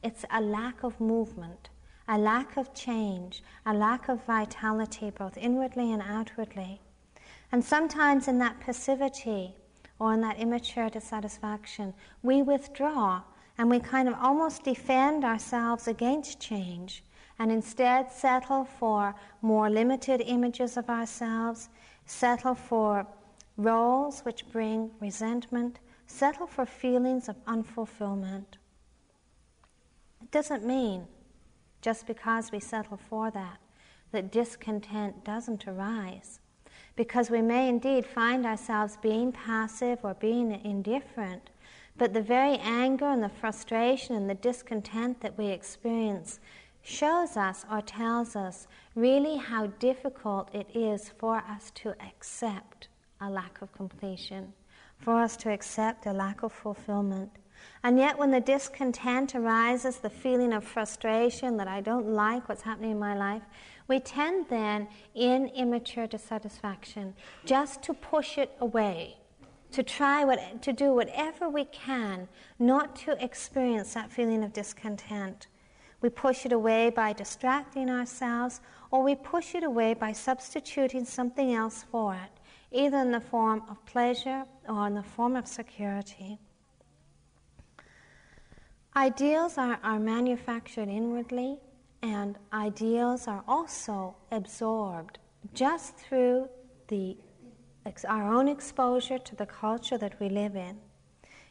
It's 0.02 0.24
a 0.30 0.40
lack 0.40 0.82
of 0.82 1.00
movement, 1.00 1.70
a 2.06 2.18
lack 2.18 2.56
of 2.56 2.74
change, 2.74 3.42
a 3.66 3.72
lack 3.72 4.08
of 4.08 4.24
vitality, 4.24 5.10
both 5.10 5.36
inwardly 5.38 5.92
and 5.92 6.02
outwardly. 6.02 6.80
And 7.52 7.64
sometimes 7.64 8.28
in 8.28 8.38
that 8.38 8.60
passivity 8.60 9.54
or 9.98 10.12
in 10.12 10.20
that 10.20 10.38
immature 10.38 10.90
dissatisfaction, 10.90 11.94
we 12.22 12.42
withdraw 12.42 13.22
and 13.60 13.68
we 13.68 13.78
kind 13.78 14.08
of 14.08 14.14
almost 14.22 14.64
defend 14.64 15.22
ourselves 15.22 15.86
against 15.86 16.40
change 16.40 17.04
and 17.38 17.52
instead 17.52 18.10
settle 18.10 18.64
for 18.64 19.14
more 19.42 19.68
limited 19.68 20.22
images 20.24 20.78
of 20.78 20.88
ourselves, 20.88 21.68
settle 22.06 22.54
for 22.54 23.06
roles 23.58 24.20
which 24.20 24.50
bring 24.50 24.90
resentment, 24.98 25.78
settle 26.06 26.46
for 26.46 26.64
feelings 26.64 27.28
of 27.28 27.36
unfulfillment. 27.44 28.56
It 30.22 30.30
doesn't 30.30 30.64
mean, 30.64 31.06
just 31.82 32.06
because 32.06 32.50
we 32.50 32.60
settle 32.60 32.96
for 32.96 33.30
that, 33.30 33.58
that 34.10 34.32
discontent 34.32 35.22
doesn't 35.22 35.68
arise. 35.68 36.40
Because 36.96 37.28
we 37.28 37.42
may 37.42 37.68
indeed 37.68 38.06
find 38.06 38.46
ourselves 38.46 38.96
being 39.02 39.32
passive 39.32 39.98
or 40.02 40.14
being 40.14 40.64
indifferent, 40.64 41.50
but 42.00 42.14
the 42.14 42.22
very 42.22 42.56
anger 42.62 43.04
and 43.04 43.22
the 43.22 43.28
frustration 43.28 44.16
and 44.16 44.28
the 44.28 44.34
discontent 44.34 45.20
that 45.20 45.36
we 45.36 45.48
experience 45.48 46.40
shows 46.80 47.36
us 47.36 47.66
or 47.70 47.82
tells 47.82 48.34
us 48.34 48.66
really 48.94 49.36
how 49.36 49.66
difficult 49.66 50.48
it 50.54 50.66
is 50.74 51.10
for 51.18 51.36
us 51.46 51.70
to 51.72 51.94
accept 52.00 52.88
a 53.20 53.28
lack 53.28 53.60
of 53.60 53.70
completion, 53.74 54.50
for 54.98 55.20
us 55.20 55.36
to 55.36 55.52
accept 55.52 56.06
a 56.06 56.12
lack 56.14 56.42
of 56.42 56.54
fulfillment. 56.54 57.30
And 57.82 57.98
yet, 57.98 58.18
when 58.18 58.30
the 58.30 58.40
discontent 58.40 59.34
arises, 59.34 59.98
the 59.98 60.08
feeling 60.08 60.54
of 60.54 60.64
frustration 60.64 61.58
that 61.58 61.68
I 61.68 61.82
don't 61.82 62.08
like 62.08 62.48
what's 62.48 62.62
happening 62.62 62.92
in 62.92 62.98
my 62.98 63.14
life, 63.14 63.42
we 63.88 64.00
tend 64.00 64.46
then, 64.48 64.88
in 65.14 65.48
immature 65.48 66.06
dissatisfaction, 66.06 67.14
just 67.44 67.82
to 67.82 67.92
push 67.92 68.38
it 68.38 68.56
away, 68.58 69.19
to 69.72 69.82
try 69.82 70.24
what, 70.24 70.62
to 70.62 70.72
do 70.72 70.92
whatever 70.92 71.48
we 71.48 71.64
can 71.66 72.28
not 72.58 72.96
to 72.96 73.22
experience 73.22 73.94
that 73.94 74.10
feeling 74.10 74.44
of 74.44 74.52
discontent. 74.52 75.46
We 76.00 76.08
push 76.08 76.46
it 76.46 76.52
away 76.52 76.90
by 76.90 77.12
distracting 77.12 77.90
ourselves, 77.90 78.60
or 78.90 79.02
we 79.02 79.14
push 79.14 79.54
it 79.54 79.64
away 79.64 79.94
by 79.94 80.12
substituting 80.12 81.04
something 81.04 81.52
else 81.52 81.84
for 81.90 82.14
it 82.14 82.40
either 82.72 82.98
in 82.98 83.10
the 83.10 83.20
form 83.20 83.62
of 83.68 83.84
pleasure 83.86 84.44
or 84.68 84.86
in 84.86 84.94
the 84.94 85.02
form 85.02 85.36
of 85.36 85.46
security. 85.46 86.38
Ideals 88.96 89.56
are, 89.58 89.78
are 89.82 89.98
manufactured 89.98 90.88
inwardly, 90.88 91.58
and 92.02 92.36
ideals 92.52 93.28
are 93.28 93.44
also 93.46 94.16
absorbed 94.30 95.18
just 95.54 95.96
through 95.96 96.48
the, 96.88 97.16
our 98.08 98.32
own 98.32 98.48
exposure 98.48 99.18
to 99.18 99.36
the 99.36 99.46
culture 99.46 99.98
that 99.98 100.18
we 100.20 100.28
live 100.28 100.56
in. 100.56 100.78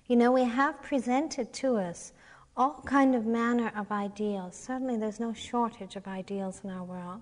You 0.08 0.16
know, 0.16 0.32
we 0.32 0.44
have 0.44 0.82
presented 0.82 1.54
to 1.54 1.78
us 1.78 2.14
all 2.58 2.82
kind 2.86 3.16
of 3.16 3.26
manner 3.26 3.72
of 3.76 3.92
ideals. 3.92 4.56
Certainly, 4.56 4.98
there's 4.98 5.20
no 5.20 5.34
shortage 5.34 5.96
of 5.96 6.08
ideals 6.08 6.62
in 6.64 6.70
our 6.70 6.84
world. 6.84 7.22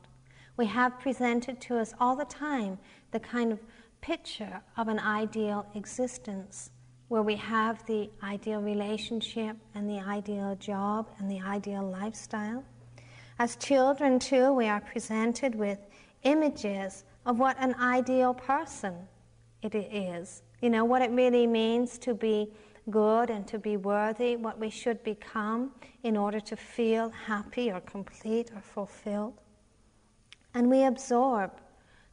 We 0.55 0.65
have 0.67 0.99
presented 0.99 1.61
to 1.61 1.77
us 1.77 1.93
all 1.99 2.15
the 2.15 2.25
time 2.25 2.79
the 3.11 3.19
kind 3.19 3.51
of 3.51 3.59
picture 4.01 4.61
of 4.77 4.87
an 4.87 4.99
ideal 4.99 5.65
existence 5.75 6.71
where 7.09 7.21
we 7.21 7.35
have 7.35 7.85
the 7.85 8.09
ideal 8.23 8.61
relationship 8.61 9.55
and 9.75 9.89
the 9.89 9.99
ideal 9.99 10.55
job 10.55 11.09
and 11.19 11.29
the 11.29 11.39
ideal 11.41 11.83
lifestyle. 11.83 12.63
As 13.39 13.55
children, 13.55 14.19
too, 14.19 14.51
we 14.51 14.67
are 14.67 14.81
presented 14.81 15.55
with 15.55 15.79
images 16.23 17.05
of 17.27 17.37
what 17.37 17.57
an 17.59 17.75
ideal 17.75 18.33
person 18.33 18.95
it 19.61 19.75
is. 19.75 20.41
You 20.61 20.69
know, 20.69 20.85
what 20.85 21.01
it 21.01 21.11
really 21.11 21.45
means 21.45 21.97
to 21.99 22.13
be 22.13 22.53
good 22.89 23.29
and 23.29 23.45
to 23.47 23.59
be 23.59 23.75
worthy, 23.75 24.37
what 24.37 24.57
we 24.57 24.69
should 24.69 25.03
become 25.03 25.73
in 26.03 26.15
order 26.15 26.39
to 26.39 26.55
feel 26.55 27.09
happy 27.09 27.69
or 27.69 27.81
complete 27.81 28.49
or 28.55 28.61
fulfilled. 28.61 29.33
And 30.53 30.69
we 30.69 30.85
absorb 30.85 31.51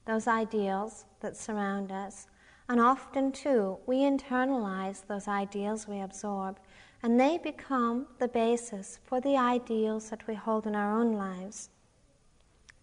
those 0.04 0.26
ideals 0.26 1.04
that 1.20 1.36
surround 1.36 1.92
us. 1.92 2.26
And 2.68 2.80
often, 2.80 3.30
too, 3.30 3.78
we 3.86 3.98
internalize 3.98 5.06
those 5.06 5.28
ideals 5.28 5.86
we 5.86 6.00
absorb, 6.00 6.58
and 7.02 7.20
they 7.20 7.38
become 7.38 8.06
the 8.18 8.28
basis 8.28 8.98
for 9.04 9.20
the 9.20 9.36
ideals 9.36 10.10
that 10.10 10.26
we 10.26 10.34
hold 10.34 10.66
in 10.66 10.74
our 10.74 10.98
own 10.98 11.12
lives. 11.12 11.68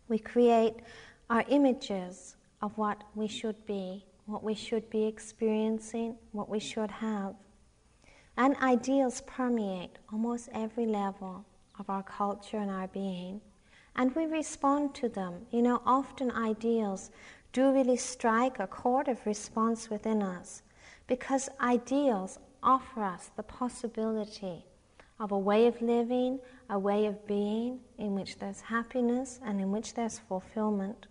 We 0.08 0.20
create 0.20 0.76
our 1.32 1.44
images 1.48 2.36
of 2.62 2.78
what 2.78 3.04
we 3.16 3.28
should 3.28 3.66
be, 3.66 4.06
what 4.28 4.44
we 4.44 4.54
should 4.54 4.88
be 4.92 5.06
experiencing, 5.06 6.16
what 6.34 6.48
we 6.48 6.60
should 6.60 6.92
have. 6.92 7.34
And 8.38 8.56
ideals 8.58 9.22
permeate 9.22 9.98
almost 10.14 10.50
every 10.54 10.86
level 10.86 11.44
of 11.80 11.90
our 11.90 12.04
culture 12.04 12.58
and 12.58 12.70
our 12.70 12.88
being 12.88 13.42
and 13.96 14.16
we 14.16 14.26
respond 14.26 14.94
to 14.96 15.10
them. 15.10 15.46
You 15.52 15.62
know, 15.62 15.82
often 15.86 16.32
ideals 16.32 17.12
do 17.54 17.72
really 17.72 17.98
strike 17.98 18.60
a 18.60 18.68
chord 18.68 19.08
of 19.08 19.26
response 19.26 19.90
within 19.90 20.24
us 20.24 20.64
because 21.08 21.50
ideals 21.60 22.40
offer 22.64 23.04
us 23.04 23.32
the 23.36 23.44
possibility 23.44 24.66
of 25.20 25.32
a 25.32 25.38
way 25.38 25.68
of 25.68 25.82
living, 25.82 26.40
a 26.70 26.80
way 26.80 27.06
of 27.06 27.28
being 27.28 27.80
in 27.98 28.16
which 28.16 28.40
there's 28.40 28.62
happiness 28.62 29.40
and 29.44 29.60
in 29.60 29.72
which 29.72 29.94
there's 29.94 30.20
fulfillment. 30.20 31.08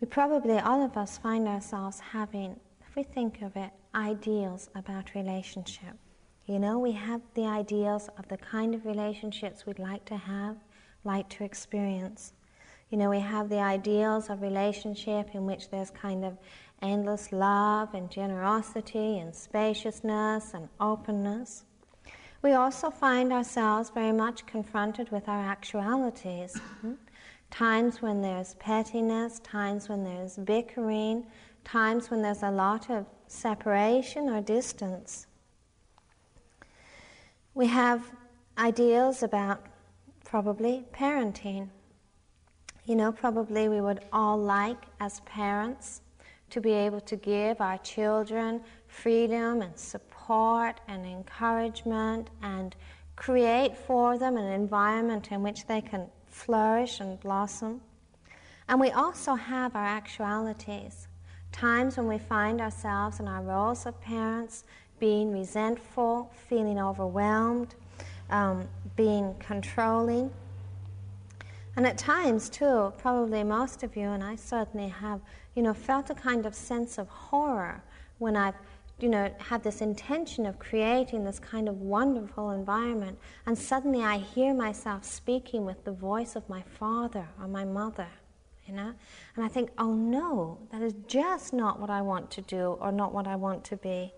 We 0.00 0.06
probably, 0.06 0.58
all 0.58 0.84
of 0.84 0.96
us, 0.96 1.18
find 1.18 1.48
ourselves 1.48 1.98
having, 1.98 2.60
if 2.88 2.94
we 2.94 3.02
think 3.02 3.42
of 3.42 3.56
it, 3.56 3.70
ideals 3.94 4.70
about 4.76 5.14
relationship. 5.14 5.96
You 6.46 6.60
know, 6.60 6.78
we 6.78 6.92
have 6.92 7.20
the 7.34 7.46
ideals 7.46 8.08
of 8.16 8.28
the 8.28 8.36
kind 8.36 8.76
of 8.76 8.86
relationships 8.86 9.66
we'd 9.66 9.80
like 9.80 10.04
to 10.04 10.16
have, 10.16 10.56
like 11.02 11.28
to 11.30 11.44
experience. 11.44 12.32
You 12.90 12.98
know, 12.98 13.10
we 13.10 13.18
have 13.18 13.48
the 13.48 13.58
ideals 13.58 14.30
of 14.30 14.40
relationship 14.40 15.34
in 15.34 15.44
which 15.46 15.68
there's 15.68 15.90
kind 15.90 16.24
of 16.24 16.38
endless 16.80 17.32
love 17.32 17.92
and 17.92 18.08
generosity 18.08 19.18
and 19.18 19.34
spaciousness 19.34 20.54
and 20.54 20.68
openness. 20.80 21.64
We 22.40 22.52
also 22.52 22.88
find 22.88 23.32
ourselves 23.32 23.90
very 23.90 24.12
much 24.12 24.46
confronted 24.46 25.10
with 25.10 25.28
our 25.28 25.40
actualities. 25.40 26.56
Hmm? 26.80 26.92
Times 27.50 28.02
when 28.02 28.20
there's 28.22 28.54
pettiness, 28.54 29.40
times 29.40 29.88
when 29.88 30.04
there's 30.04 30.36
bickering, 30.36 31.26
times 31.64 32.10
when 32.10 32.22
there's 32.22 32.42
a 32.42 32.50
lot 32.50 32.90
of 32.90 33.06
separation 33.26 34.28
or 34.28 34.40
distance. 34.40 35.26
We 37.54 37.66
have 37.66 38.10
ideals 38.56 39.22
about 39.22 39.64
probably 40.24 40.84
parenting. 40.92 41.68
You 42.84 42.96
know, 42.96 43.12
probably 43.12 43.68
we 43.68 43.80
would 43.80 44.00
all 44.12 44.38
like, 44.38 44.84
as 45.00 45.20
parents, 45.20 46.02
to 46.50 46.60
be 46.60 46.72
able 46.72 47.00
to 47.00 47.16
give 47.16 47.60
our 47.60 47.78
children 47.78 48.62
freedom 48.86 49.62
and 49.62 49.76
support 49.76 50.80
and 50.88 51.04
encouragement 51.04 52.30
and 52.42 52.74
create 53.16 53.76
for 53.76 54.18
them 54.18 54.36
an 54.36 54.50
environment 54.52 55.30
in 55.32 55.42
which 55.42 55.66
they 55.66 55.80
can 55.80 56.08
flourish 56.38 57.00
and 57.00 57.18
blossom. 57.20 57.80
And 58.68 58.80
we 58.80 58.90
also 58.90 59.34
have 59.34 59.74
our 59.74 59.84
actualities, 59.84 61.08
times 61.52 61.96
when 61.96 62.06
we 62.06 62.18
find 62.18 62.60
ourselves 62.60 63.18
in 63.18 63.26
our 63.26 63.42
roles 63.42 63.86
of 63.86 64.00
parents 64.00 64.64
being 65.00 65.32
resentful, 65.32 66.30
feeling 66.48 66.78
overwhelmed, 66.78 67.74
um, 68.30 68.68
being 68.96 69.34
controlling. 69.38 70.30
And 71.76 71.86
at 71.86 71.96
times, 71.96 72.48
too, 72.48 72.92
probably 72.98 73.44
most 73.44 73.82
of 73.82 73.96
you, 73.96 74.08
and 74.08 74.22
I 74.22 74.36
certainly 74.36 74.88
have, 74.88 75.20
you 75.54 75.62
know, 75.62 75.74
felt 75.74 76.10
a 76.10 76.14
kind 76.14 76.44
of 76.46 76.54
sense 76.54 76.98
of 76.98 77.08
horror 77.08 77.82
when 78.18 78.36
I've, 78.36 78.56
you 79.00 79.08
know, 79.08 79.32
had 79.38 79.62
this 79.62 79.80
intention 79.80 80.46
of 80.46 80.58
creating 80.58 81.24
this 81.24 81.38
kind 81.38 81.68
of 81.68 81.80
wonderful 81.80 82.50
environment, 82.50 83.18
and 83.46 83.56
suddenly 83.56 84.02
I 84.02 84.18
hear 84.18 84.54
myself 84.54 85.04
speaking 85.04 85.64
with 85.64 85.84
the 85.84 85.92
voice 85.92 86.36
of 86.36 86.48
my 86.48 86.62
father 86.62 87.28
or 87.40 87.48
my 87.48 87.64
mother, 87.64 88.08
you 88.66 88.74
know, 88.74 88.94
and 89.36 89.44
I 89.44 89.48
think, 89.48 89.70
oh 89.78 89.94
no, 89.94 90.58
that 90.72 90.82
is 90.82 90.94
just 91.06 91.52
not 91.52 91.80
what 91.80 91.90
I 91.90 92.02
want 92.02 92.30
to 92.32 92.42
do 92.42 92.78
or 92.80 92.90
not 92.92 93.12
what 93.14 93.26
I 93.26 93.36
want 93.36 93.64
to 93.64 93.76
be. 93.76 94.12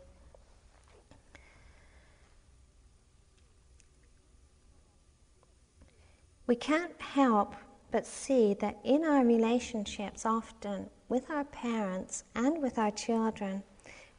we 6.51 6.57
can't 6.57 7.01
help 7.01 7.55
but 7.93 8.05
see 8.05 8.55
that 8.55 8.77
in 8.83 9.05
our 9.05 9.25
relationships, 9.25 10.27
often 10.27 10.91
with 11.09 11.31
our 11.31 11.45
parents 11.45 12.25
and 12.35 12.61
with 12.61 12.77
our 12.77 12.91
children, 12.91 13.63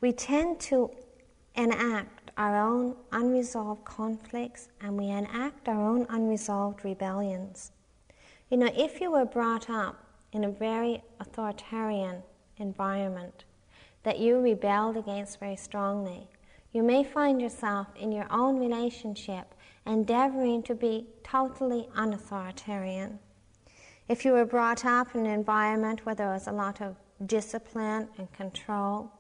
we 0.02 0.12
tend 0.12 0.60
to 0.60 0.90
enact 1.56 2.32
our 2.36 2.58
own 2.58 2.96
unresolved 3.12 3.86
conflicts 3.86 4.70
and 4.82 4.98
we 4.98 5.10
enact 5.10 5.68
our 5.68 5.80
own 5.80 6.08
unresolved 6.10 6.84
rebellions. 6.84 7.72
You 8.50 8.58
know, 8.58 8.72
if 8.76 9.00
you 9.00 9.12
were 9.12 9.26
brought 9.26 9.70
up 9.70 10.04
in 10.34 10.44
a 10.44 10.50
very 10.50 11.04
authoritarian 11.20 12.24
environment 12.58 13.46
that 14.04 14.18
you 14.18 14.40
rebelled 14.40 14.98
against 14.98 15.40
very 15.40 15.56
strongly, 15.56 16.28
you 16.74 16.82
may 16.82 17.04
find 17.04 17.42
yourself 17.42 17.88
in 17.96 18.12
your 18.12 18.28
own 18.32 18.58
relationship 18.58 19.54
endeavoring 19.86 20.64
to 20.64 20.74
be 20.74 21.06
totally 21.24 21.88
unauthoritarian. 21.96 23.20
If 24.08 24.26
you 24.26 24.32
were 24.32 24.46
brought 24.46 24.84
up 24.84 25.14
in 25.16 25.26
an 25.26 25.32
environment 25.32 26.06
where 26.06 26.16
there 26.16 26.30
was 26.30 26.48
a 26.48 26.52
lot 26.52 26.82
of 26.82 26.96
discipline 27.26 28.08
and 28.18 28.32
control, 28.34 29.12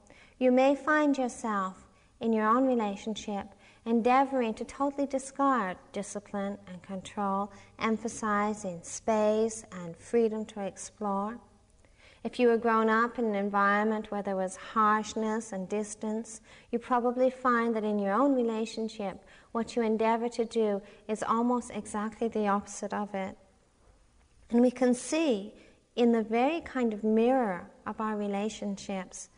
you 0.41 0.51
may 0.51 0.73
find 0.73 1.19
yourself 1.19 1.85
in 2.19 2.33
your 2.33 2.47
own 2.47 2.65
relationship 2.65 3.45
endeavoring 3.85 4.55
to 4.55 4.65
totally 4.65 5.05
discard 5.05 5.77
discipline 5.93 6.57
and 6.67 6.81
control, 6.81 7.51
emphasizing 7.77 8.81
space 8.81 9.63
and 9.71 9.95
freedom 9.95 10.43
to 10.43 10.59
explore. 10.61 11.37
If 12.23 12.39
you 12.39 12.47
were 12.47 12.57
grown 12.57 12.89
up 12.89 13.19
in 13.19 13.25
an 13.25 13.35
environment 13.35 14.09
where 14.09 14.23
there 14.23 14.35
was 14.35 14.55
harshness 14.55 15.51
and 15.51 15.69
distance, 15.69 16.41
you 16.71 16.79
probably 16.79 17.29
find 17.29 17.75
that 17.75 17.83
in 17.83 17.99
your 17.99 18.13
own 18.13 18.33
relationship, 18.33 19.23
what 19.51 19.75
you 19.75 19.83
endeavor 19.83 20.29
to 20.29 20.45
do 20.45 20.81
is 21.07 21.21
almost 21.21 21.69
exactly 21.71 22.27
the 22.27 22.47
opposite 22.47 22.93
of 22.93 23.13
it. 23.13 23.37
And 24.49 24.59
we 24.61 24.71
can 24.71 24.95
see 24.95 25.53
in 25.95 26.11
the 26.11 26.23
very 26.23 26.61
kind 26.61 26.93
of 26.93 27.03
mirror 27.03 27.69
of 27.85 28.01
our 28.01 28.17
relationships 28.17 29.29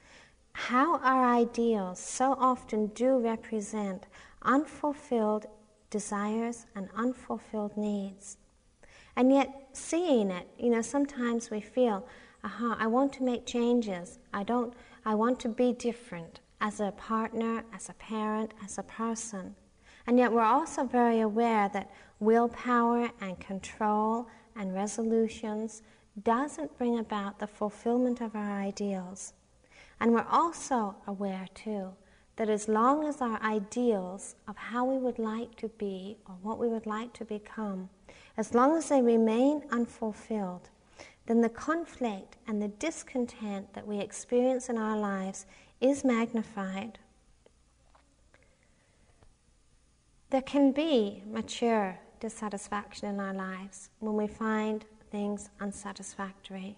how 0.54 0.98
our 1.00 1.26
ideals 1.26 2.00
so 2.00 2.36
often 2.40 2.88
do 2.88 3.18
represent 3.18 4.06
unfulfilled 4.44 5.46
desires 5.90 6.66
and 6.76 6.90
unfulfilled 6.96 7.76
needs. 7.76 8.38
And 9.16 9.32
yet, 9.32 9.70
seeing 9.74 10.32
it, 10.32 10.48
you 10.58 10.70
know, 10.70 10.82
sometimes 10.82 11.52
we 11.52 11.62
feel, 11.62 12.08
aha, 12.44 12.76
I 12.80 12.88
want 12.88 13.14
to 13.14 13.24
make 13.24 13.46
changes. 13.46 14.20
I 14.34 14.44
don't, 14.44 14.74
I 15.06 15.16
want 15.16 15.40
to 15.42 15.50
be 15.50 15.74
different 15.74 16.40
as 16.62 16.80
a 16.80 16.92
partner, 16.94 17.64
as 17.74 17.90
a 17.90 17.94
parent, 17.94 18.54
as 18.64 18.78
a 18.78 18.84
person. 18.84 19.56
And 20.08 20.18
yet, 20.18 20.32
we're 20.32 20.42
also 20.42 20.84
very 20.84 21.20
aware 21.20 21.70
that 21.74 21.92
willpower 22.20 23.12
and 23.22 23.40
control 23.40 24.28
and 24.56 24.74
resolutions 24.74 25.82
doesn't 26.24 26.78
bring 26.78 27.00
about 27.00 27.40
the 27.40 27.48
fulfillment 27.48 28.22
of 28.22 28.36
our 28.36 28.60
ideals. 28.60 29.34
And 30.04 30.14
we're 30.14 30.28
also 30.30 30.98
aware, 31.08 31.48
too, 31.56 31.94
that 32.36 32.50
as 32.50 32.68
long 32.68 33.08
as 33.08 33.22
our 33.22 33.42
ideals 33.42 34.36
of 34.50 34.58
how 34.58 34.84
we 34.84 34.98
would 34.98 35.18
like 35.18 35.56
to 35.56 35.70
be 35.70 36.18
or 36.28 36.36
what 36.42 36.60
we 36.60 36.68
would 36.68 36.86
like 36.86 37.14
to 37.14 37.24
become, 37.24 37.90
as 38.36 38.54
long 38.54 38.76
as 38.76 38.90
they 38.90 39.02
remain 39.02 39.64
unfulfilled, 39.72 40.70
then 41.26 41.40
the 41.40 41.48
conflict 41.48 42.36
and 42.48 42.62
the 42.62 42.68
discontent 42.68 43.74
that 43.74 43.88
we 43.88 43.98
experience 43.98 44.68
in 44.68 44.78
our 44.78 44.98
lives 44.98 45.46
is 45.80 46.04
magnified. 46.04 47.00
There 50.32 50.42
can 50.42 50.74
be 50.74 51.24
mature 51.26 51.98
dissatisfaction 52.20 53.08
in 53.08 53.22
our 53.22 53.34
lives 53.34 53.90
when 54.00 54.18
we 54.18 54.28
find 54.28 54.84
things 55.12 55.50
unsatisfactory 55.62 56.78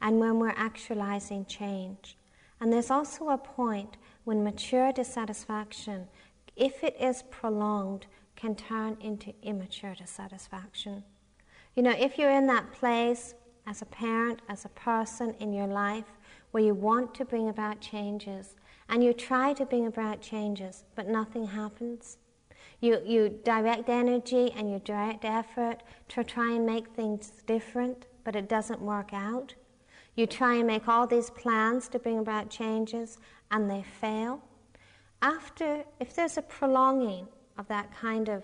and 0.00 0.18
when 0.18 0.38
we're 0.38 0.54
actualizing 0.56 1.44
change. 1.44 2.16
And 2.62 2.72
there's 2.72 2.92
also 2.92 3.30
a 3.30 3.38
point 3.38 3.96
when 4.22 4.44
mature 4.44 4.92
dissatisfaction, 4.92 6.06
if 6.54 6.84
it 6.84 6.94
is 7.00 7.24
prolonged, 7.28 8.06
can 8.36 8.54
turn 8.54 8.96
into 9.00 9.34
immature 9.42 9.96
dissatisfaction. 9.96 11.02
You 11.74 11.82
know, 11.82 11.90
if 11.90 12.18
you're 12.18 12.30
in 12.30 12.46
that 12.46 12.70
place 12.70 13.34
as 13.66 13.82
a 13.82 13.86
parent, 13.86 14.42
as 14.48 14.64
a 14.64 14.68
person 14.68 15.34
in 15.40 15.52
your 15.52 15.66
life 15.66 16.04
where 16.52 16.62
you 16.62 16.72
want 16.72 17.16
to 17.16 17.24
bring 17.24 17.48
about 17.48 17.80
changes 17.80 18.54
and 18.88 19.02
you 19.02 19.12
try 19.12 19.52
to 19.54 19.66
bring 19.66 19.88
about 19.88 20.20
changes, 20.22 20.84
but 20.94 21.08
nothing 21.08 21.48
happens, 21.48 22.18
you, 22.80 23.00
you 23.04 23.40
direct 23.44 23.88
energy 23.88 24.52
and 24.52 24.70
you 24.70 24.78
direct 24.84 25.24
effort 25.24 25.82
to 26.10 26.22
try 26.22 26.52
and 26.52 26.64
make 26.64 26.86
things 26.94 27.32
different, 27.44 28.06
but 28.22 28.36
it 28.36 28.48
doesn't 28.48 28.80
work 28.80 29.12
out. 29.12 29.52
You 30.14 30.26
try 30.26 30.56
and 30.56 30.66
make 30.66 30.88
all 30.88 31.06
these 31.06 31.30
plans 31.30 31.88
to 31.88 31.98
bring 31.98 32.18
about 32.18 32.50
changes 32.50 33.18
and 33.50 33.70
they 33.70 33.82
fail. 33.82 34.42
After, 35.22 35.84
if 36.00 36.14
there's 36.14 36.36
a 36.36 36.42
prolonging 36.42 37.28
of 37.56 37.68
that 37.68 37.94
kind 37.94 38.28
of 38.28 38.42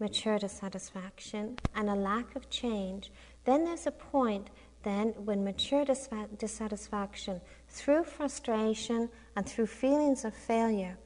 mature 0.00 0.38
dissatisfaction 0.38 1.56
and 1.76 1.88
a 1.88 1.94
lack 1.94 2.34
of 2.34 2.50
change, 2.50 3.12
then 3.44 3.64
there's 3.64 3.86
a 3.86 3.92
point 3.92 4.50
then 4.82 5.10
when 5.24 5.44
mature 5.44 5.84
dissatisfaction 5.84 7.40
through 7.68 8.02
frustration 8.02 9.08
and 9.36 9.46
through 9.46 9.66
feelings 9.66 10.24
of 10.24 10.34
failure 10.34 10.98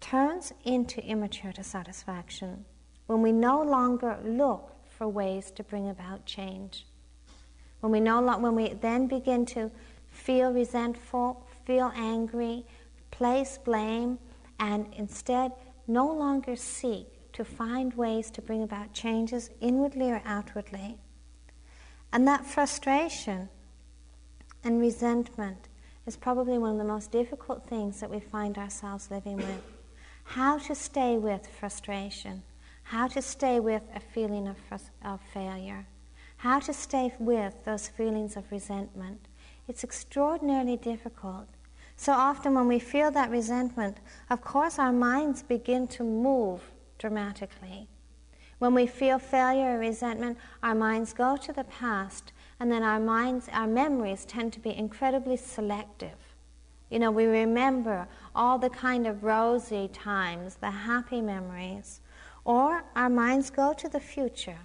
turns 0.00 0.52
into 0.64 1.04
immature 1.04 1.50
dissatisfaction 1.50 2.64
when 3.06 3.22
we 3.22 3.32
no 3.32 3.60
longer 3.60 4.18
look 4.24 4.70
for 4.88 5.08
ways 5.08 5.50
to 5.50 5.64
bring 5.64 5.88
about 5.88 6.24
change. 6.24 6.86
When 7.84 7.92
we, 7.92 8.00
no 8.00 8.18
lo- 8.18 8.38
when 8.38 8.54
we 8.54 8.68
then 8.70 9.08
begin 9.08 9.44
to 9.44 9.70
feel 10.08 10.50
resentful, 10.54 11.46
feel 11.66 11.92
angry, 11.94 12.64
place 13.10 13.58
blame, 13.58 14.18
and 14.58 14.86
instead 14.96 15.52
no 15.86 16.10
longer 16.10 16.56
seek 16.56 17.30
to 17.34 17.44
find 17.44 17.92
ways 17.92 18.30
to 18.30 18.40
bring 18.40 18.62
about 18.62 18.94
changes 18.94 19.50
inwardly 19.60 20.10
or 20.10 20.22
outwardly. 20.24 20.96
And 22.10 22.26
that 22.26 22.46
frustration 22.46 23.50
and 24.64 24.80
resentment 24.80 25.68
is 26.06 26.16
probably 26.16 26.56
one 26.56 26.72
of 26.72 26.78
the 26.78 26.84
most 26.84 27.10
difficult 27.10 27.68
things 27.68 28.00
that 28.00 28.08
we 28.08 28.18
find 28.18 28.56
ourselves 28.56 29.10
living 29.10 29.36
with. 29.36 29.62
How 30.24 30.56
to 30.56 30.74
stay 30.74 31.18
with 31.18 31.46
frustration, 31.46 32.44
how 32.84 33.08
to 33.08 33.20
stay 33.20 33.60
with 33.60 33.82
a 33.94 34.00
feeling 34.00 34.48
of, 34.48 34.56
of 35.04 35.20
failure 35.34 35.84
how 36.44 36.58
to 36.58 36.74
stay 36.74 37.10
with 37.18 37.54
those 37.64 37.88
feelings 37.88 38.36
of 38.36 38.44
resentment. 38.52 39.28
It's 39.66 39.82
extraordinarily 39.82 40.76
difficult. 40.76 41.48
So 41.96 42.12
often, 42.12 42.52
when 42.52 42.68
we 42.68 42.78
feel 42.78 43.10
that 43.12 43.30
resentment, 43.30 43.96
of 44.28 44.42
course, 44.42 44.78
our 44.78 44.92
minds 44.92 45.42
begin 45.42 45.86
to 45.86 46.02
move 46.02 46.60
dramatically. 46.98 47.88
When 48.58 48.74
we 48.74 48.86
feel 48.86 49.18
failure 49.18 49.76
or 49.76 49.78
resentment, 49.78 50.36
our 50.62 50.74
minds 50.74 51.14
go 51.14 51.38
to 51.38 51.50
the 51.50 51.64
past, 51.64 52.34
and 52.60 52.70
then 52.70 52.82
our 52.82 53.00
minds, 53.00 53.48
our 53.50 53.66
memories 53.66 54.26
tend 54.26 54.52
to 54.52 54.60
be 54.60 54.76
incredibly 54.76 55.38
selective. 55.38 56.36
You 56.90 56.98
know, 56.98 57.10
we 57.10 57.24
remember 57.24 58.06
all 58.34 58.58
the 58.58 58.68
kind 58.68 59.06
of 59.06 59.24
rosy 59.24 59.88
times, 59.88 60.56
the 60.56 60.70
happy 60.70 61.22
memories, 61.22 62.02
or 62.44 62.84
our 62.94 63.08
minds 63.08 63.48
go 63.48 63.72
to 63.72 63.88
the 63.88 63.98
future 63.98 64.58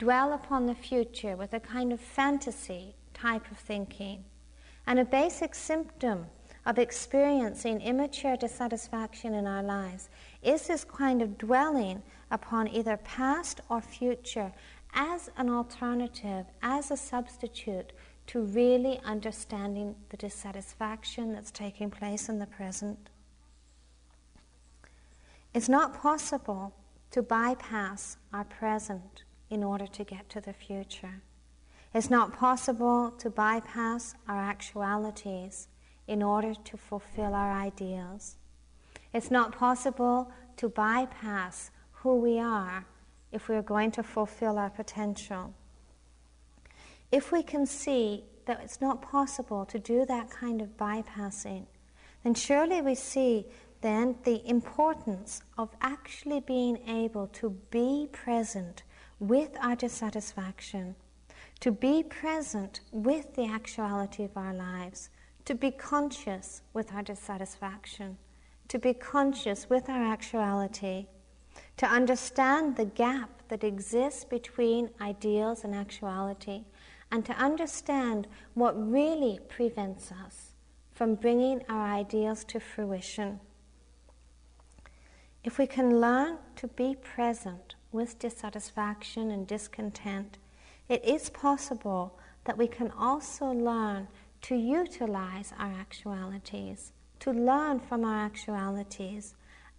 dwell 0.00 0.32
upon 0.32 0.64
the 0.64 0.74
future 0.74 1.36
with 1.36 1.52
a 1.52 1.60
kind 1.60 1.92
of 1.92 2.00
fantasy 2.00 2.94
type 3.12 3.50
of 3.50 3.58
thinking. 3.58 4.24
And 4.86 4.98
a 4.98 5.04
basic 5.04 5.54
symptom 5.54 6.26
of 6.64 6.78
experiencing 6.78 7.82
immature 7.82 8.36
dissatisfaction 8.36 9.34
in 9.34 9.46
our 9.46 9.62
lives 9.62 10.08
is 10.42 10.66
this 10.66 10.84
kind 10.84 11.20
of 11.20 11.36
dwelling 11.36 12.02
upon 12.30 12.66
either 12.68 12.96
past 12.96 13.60
or 13.68 13.82
future 13.82 14.52
as 14.94 15.30
an 15.36 15.50
alternative, 15.50 16.46
as 16.62 16.90
a 16.90 16.96
substitute 16.96 17.92
to 18.26 18.40
really 18.40 19.00
understanding 19.04 19.94
the 20.08 20.16
dissatisfaction 20.16 21.32
that's 21.32 21.50
taking 21.50 21.90
place 21.90 22.30
in 22.30 22.38
the 22.38 22.46
present. 22.46 23.10
It's 25.52 25.68
not 25.68 26.00
possible 26.00 26.72
to 27.10 27.22
bypass 27.22 28.16
our 28.32 28.44
present 28.44 29.24
in 29.50 29.64
order 29.64 29.86
to 29.86 30.04
get 30.04 30.28
to 30.30 30.40
the 30.40 30.52
future. 30.52 31.22
It's 31.92 32.08
not 32.08 32.36
possible 32.36 33.10
to 33.18 33.28
bypass 33.28 34.14
our 34.28 34.40
actualities 34.40 35.68
in 36.06 36.22
order 36.22 36.54
to 36.54 36.76
fulfill 36.76 37.34
our 37.34 37.52
ideals. 37.52 38.36
It's 39.12 39.30
not 39.30 39.56
possible 39.56 40.30
to 40.56 40.68
bypass 40.68 41.70
who 41.92 42.16
we 42.16 42.38
are 42.38 42.86
if 43.32 43.48
we're 43.48 43.62
going 43.62 43.90
to 43.92 44.02
fulfill 44.02 44.56
our 44.56 44.70
potential. 44.70 45.52
If 47.10 47.32
we 47.32 47.42
can 47.42 47.66
see 47.66 48.24
that 48.46 48.60
it's 48.62 48.80
not 48.80 49.02
possible 49.02 49.64
to 49.66 49.78
do 49.78 50.06
that 50.06 50.30
kind 50.30 50.62
of 50.62 50.76
bypassing, 50.76 51.66
then 52.22 52.34
surely 52.34 52.80
we 52.80 52.94
see 52.94 53.46
then 53.80 54.16
the 54.24 54.46
importance 54.48 55.42
of 55.56 55.70
actually 55.80 56.40
being 56.40 56.78
able 56.86 57.26
to 57.28 57.50
be 57.70 58.08
present 58.12 58.82
with 59.20 59.50
our 59.60 59.76
dissatisfaction, 59.76 60.96
to 61.60 61.70
be 61.70 62.02
present 62.02 62.80
with 62.90 63.34
the 63.34 63.44
actuality 63.44 64.24
of 64.24 64.36
our 64.36 64.54
lives, 64.54 65.10
to 65.44 65.54
be 65.54 65.70
conscious 65.70 66.62
with 66.72 66.92
our 66.92 67.02
dissatisfaction, 67.02 68.16
to 68.68 68.78
be 68.78 68.94
conscious 68.94 69.68
with 69.68 69.88
our 69.90 70.02
actuality, 70.02 71.06
to 71.76 71.86
understand 71.86 72.76
the 72.76 72.84
gap 72.86 73.42
that 73.48 73.62
exists 73.62 74.24
between 74.24 74.88
ideals 75.00 75.64
and 75.64 75.74
actuality, 75.74 76.64
and 77.12 77.24
to 77.26 77.32
understand 77.34 78.26
what 78.54 78.90
really 78.90 79.38
prevents 79.48 80.10
us 80.12 80.52
from 80.92 81.14
bringing 81.14 81.62
our 81.68 81.92
ideals 81.92 82.44
to 82.44 82.60
fruition. 82.60 83.40
If 85.42 85.58
we 85.58 85.66
can 85.66 86.00
learn 86.00 86.38
to 86.56 86.68
be 86.68 86.94
present 86.94 87.74
with 87.92 88.18
dissatisfaction 88.18 89.30
and 89.30 89.46
discontent, 89.46 90.38
it 90.88 91.04
is 91.04 91.30
possible 91.30 92.18
that 92.44 92.58
we 92.58 92.66
can 92.66 92.90
also 92.92 93.46
learn 93.46 94.08
to 94.42 94.54
utilize 94.54 95.52
our 95.58 95.72
actualities, 95.72 96.92
to 97.20 97.30
learn 97.30 97.78
from 97.78 98.04
our 98.04 98.24
actualities 98.24 99.34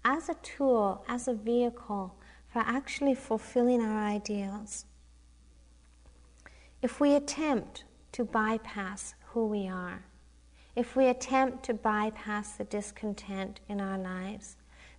as 0.05 0.29
a 0.29 0.35
tool, 0.35 1.03
as 1.07 1.27
a 1.27 1.33
vehicle 1.33 2.15
for 2.47 2.59
actually 2.59 3.15
fulfilling 3.15 3.81
our 3.81 4.03
ideals. 4.03 4.85
If 6.81 6.99
we 6.99 7.13
attempt 7.15 7.83
to 8.13 8.25
bypass 8.25 9.15
who 9.27 9.47
we 9.47 9.67
are, 9.67 10.03
if 10.75 10.95
we 10.95 11.07
attempt 11.07 11.63
to 11.65 11.73
bypass 11.73 12.53
the 12.53 12.63
discontent 12.63 13.59
in 13.67 13.81
our 13.81 13.97
lives, 13.97 14.55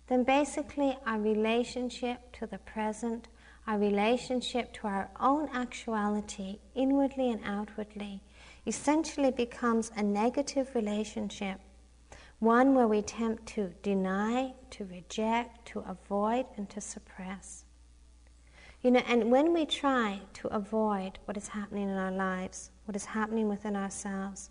then 0.07 0.23
basically 0.23 0.97
our 1.05 1.19
relationship 1.19 2.31
to 2.33 2.45
the 2.45 2.57
present, 2.59 3.27
our 3.65 3.77
relationship 3.77 4.73
to 4.73 4.87
our 4.87 5.09
own 5.19 5.49
actuality, 5.53 6.59
inwardly 6.75 7.31
and 7.31 7.41
outwardly, 7.45 8.21
essentially 8.67 9.31
becomes 9.31 9.91
a 9.95 10.03
negative 10.03 10.73
relationship, 10.75 11.59
one 12.39 12.75
where 12.75 12.87
we 12.87 12.99
attempt 12.99 13.45
to 13.45 13.73
deny, 13.81 14.53
to 14.69 14.85
reject, 14.85 15.65
to 15.65 15.79
avoid, 15.79 16.45
and 16.57 16.69
to 16.69 16.81
suppress. 16.81 17.63
You 18.81 18.91
know, 18.91 19.03
and 19.07 19.31
when 19.31 19.53
we 19.53 19.65
try 19.65 20.19
to 20.33 20.49
avoid 20.49 21.19
what 21.23 21.37
is 21.37 21.47
happening 21.47 21.87
in 21.87 21.95
our 21.95 22.11
lives, 22.11 22.71
what 22.83 22.97
is 22.97 23.05
happening 23.05 23.47
within 23.47 23.77
ourselves, 23.77 24.49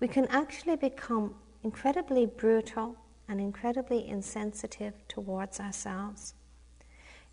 we 0.00 0.08
can 0.08 0.26
actually 0.26 0.76
become 0.76 1.34
incredibly 1.62 2.26
brutal 2.26 2.94
and 3.28 3.40
incredibly 3.40 4.06
insensitive 4.06 4.94
towards 5.08 5.60
ourselves. 5.60 6.34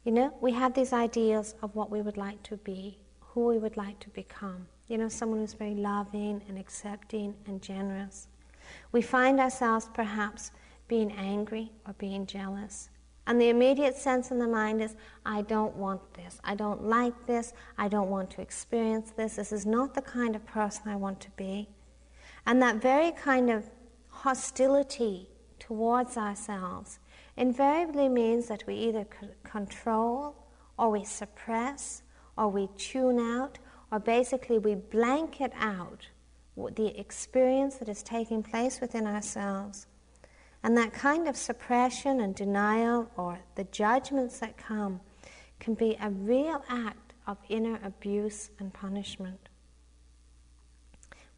You 0.04 0.12
know, 0.12 0.34
we 0.42 0.52
have 0.54 0.74
these 0.74 0.94
ideals 0.94 1.56
of 1.62 1.76
what 1.76 1.92
we 1.92 2.02
would 2.02 2.18
like 2.18 2.42
to 2.44 2.58
be, 2.58 2.98
who 3.20 3.46
we 3.48 3.58
would 3.60 3.78
like 3.78 4.00
to 4.00 4.10
become. 4.10 4.68
You 4.88 4.98
know, 4.98 5.10
someone 5.10 5.40
who's 5.40 5.54
very 5.54 5.76
loving 5.76 6.42
and 6.48 6.58
accepting 6.58 7.36
and 7.46 7.62
generous. 7.62 8.28
We 8.92 9.02
find 9.02 9.40
ourselves 9.40 9.90
perhaps 9.94 10.52
being 10.88 11.12
angry 11.12 11.72
or 11.88 11.94
being 11.94 12.26
jealous. 12.26 12.90
And 13.28 13.40
the 13.40 13.50
immediate 13.50 13.96
sense 13.96 14.32
in 14.32 14.40
the 14.40 14.48
mind 14.48 14.82
is, 14.82 14.96
I 15.26 15.44
don't 15.44 15.76
want 15.76 16.02
this. 16.16 16.40
I 16.44 16.56
don't 16.56 16.84
like 16.84 17.28
this. 17.28 17.54
I 17.78 17.88
don't 17.88 18.10
want 18.10 18.32
to 18.32 18.42
experience 18.42 19.12
this. 19.12 19.36
This 19.36 19.52
is 19.52 19.66
not 19.66 19.94
the 19.94 20.02
kind 20.02 20.36
of 20.36 20.46
person 20.46 20.90
I 20.90 20.96
want 20.96 21.22
to 21.22 21.30
be. 21.32 21.70
And 22.46 22.62
that 22.62 22.82
very 22.82 23.12
kind 23.12 23.50
of 23.50 23.70
hostility 24.10 25.30
towards 25.72 26.18
ourselves 26.18 27.00
invariably 27.38 28.10
means 28.10 28.50
that 28.50 28.62
we 28.68 28.76
either 28.76 29.08
c- 29.22 29.28
control 29.44 30.36
or 30.78 30.90
we 30.90 31.06
suppress 31.06 32.02
or 32.38 32.50
we 32.50 32.68
tune 32.78 33.18
out 33.18 33.58
or 33.90 33.98
basically 33.98 34.60
we 34.60 34.76
blanket 34.76 35.54
out 35.58 36.10
the 36.76 37.00
experience 37.00 37.76
that 37.76 37.88
is 37.88 38.04
taking 38.04 38.44
place 38.44 38.82
within 38.82 39.08
ourselves. 39.08 39.88
And 40.62 40.76
that 40.76 40.92
kind 40.92 41.26
of 41.26 41.38
suppression 41.38 42.20
and 42.20 42.36
denial 42.36 43.10
or 43.16 43.40
the 43.56 43.64
judgments 43.64 44.40
that 44.40 44.58
come 44.58 45.00
can 45.62 45.74
be 45.74 45.98
a 46.02 46.10
real 46.10 46.66
act 46.68 47.14
of 47.28 47.38
inner 47.48 47.80
abuse 47.82 48.50
and 48.60 48.74
punishment. 48.74 49.48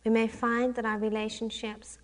We 0.04 0.10
may 0.10 0.28
find 0.28 0.74
that 0.74 0.86
our 0.86 0.98
relationships 0.98 2.00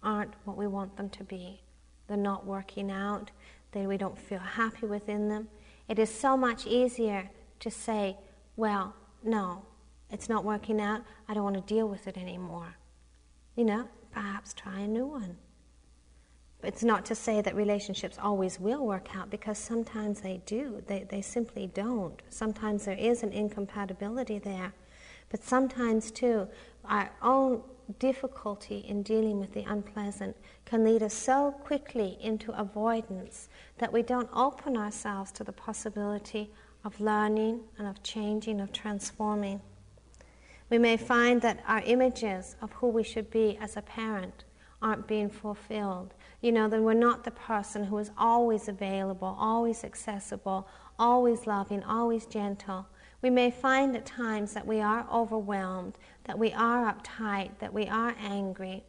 aren't 0.00 0.34
what 0.44 0.56
we 0.56 0.68
want 0.68 0.96
them 0.96 1.08
to 1.10 1.24
be. 1.24 1.62
They're 2.06 2.16
not 2.16 2.46
working 2.46 2.90
out, 2.90 3.30
that 3.72 3.88
we 3.88 3.96
don't 3.96 4.18
feel 4.18 4.38
happy 4.38 4.86
within 4.86 5.28
them. 5.28 5.48
It 5.88 5.98
is 5.98 6.14
so 6.14 6.36
much 6.36 6.66
easier 6.66 7.30
to 7.60 7.70
say, 7.70 8.16
well, 8.56 8.94
no, 9.22 9.62
it's 10.10 10.28
not 10.28 10.44
working 10.44 10.80
out. 10.80 11.02
I 11.28 11.34
don't 11.34 11.44
want 11.44 11.56
to 11.56 11.74
deal 11.74 11.88
with 11.88 12.06
it 12.06 12.16
anymore. 12.16 12.76
You 13.56 13.64
know, 13.64 13.88
perhaps 14.10 14.52
try 14.52 14.80
a 14.80 14.88
new 14.88 15.06
one. 15.06 15.36
But 16.60 16.68
It's 16.68 16.84
not 16.84 17.04
to 17.06 17.16
say 17.16 17.40
that 17.40 17.56
relationships 17.56 18.18
always 18.22 18.60
will 18.60 18.86
work 18.86 19.16
out 19.16 19.30
because 19.30 19.58
sometimes 19.58 20.20
they 20.20 20.40
do. 20.46 20.80
They, 20.86 21.04
they 21.10 21.20
simply 21.20 21.66
don't. 21.66 22.22
Sometimes 22.28 22.84
there 22.84 22.96
is 22.96 23.24
an 23.24 23.32
incompatibility 23.32 24.38
there. 24.38 24.72
But 25.28 25.42
sometimes, 25.42 26.12
too, 26.12 26.46
our 26.84 27.10
own 27.20 27.62
difficulty 27.98 28.78
in 28.88 29.02
dealing 29.02 29.40
with 29.40 29.52
the 29.52 29.64
unpleasant 29.64 30.36
can 30.64 30.84
lead 30.84 31.02
us 31.02 31.14
so 31.14 31.52
quickly 31.64 32.18
into 32.20 32.52
avoidance 32.58 33.48
that 33.78 33.92
we 33.92 34.02
don't 34.02 34.28
open 34.34 34.76
ourselves 34.76 35.32
to 35.32 35.44
the 35.44 35.52
possibility 35.52 36.50
of 36.84 37.00
learning 37.00 37.60
and 37.78 37.86
of 37.86 38.02
changing, 38.02 38.60
of 38.60 38.72
transforming. 38.72 39.60
We 40.70 40.78
may 40.78 40.96
find 40.96 41.42
that 41.42 41.62
our 41.66 41.82
images 41.84 42.56
of 42.62 42.72
who 42.72 42.88
we 42.88 43.02
should 43.02 43.30
be 43.30 43.58
as 43.60 43.76
a 43.76 43.82
parent 43.82 44.44
aren't 44.80 45.06
being 45.06 45.28
fulfilled. 45.28 46.14
You 46.40 46.52
know, 46.52 46.68
that 46.68 46.82
we're 46.82 46.94
not 46.94 47.24
the 47.24 47.30
person 47.30 47.84
who 47.84 47.98
is 47.98 48.10
always 48.18 48.68
available, 48.68 49.36
always 49.38 49.84
accessible, 49.84 50.66
always 50.98 51.46
loving, 51.46 51.82
always 51.84 52.26
gentle. 52.26 52.86
We 53.22 53.30
may 53.30 53.50
find 53.50 53.96
at 53.96 54.04
times 54.04 54.52
that 54.52 54.66
we 54.66 54.80
are 54.80 55.06
overwhelmed, 55.10 55.96
that 56.24 56.38
we 56.38 56.52
are 56.52 56.92
uptight, 56.92 57.50
that 57.60 57.72
we 57.72 57.86
are 57.86 58.14
angry, 58.20 58.84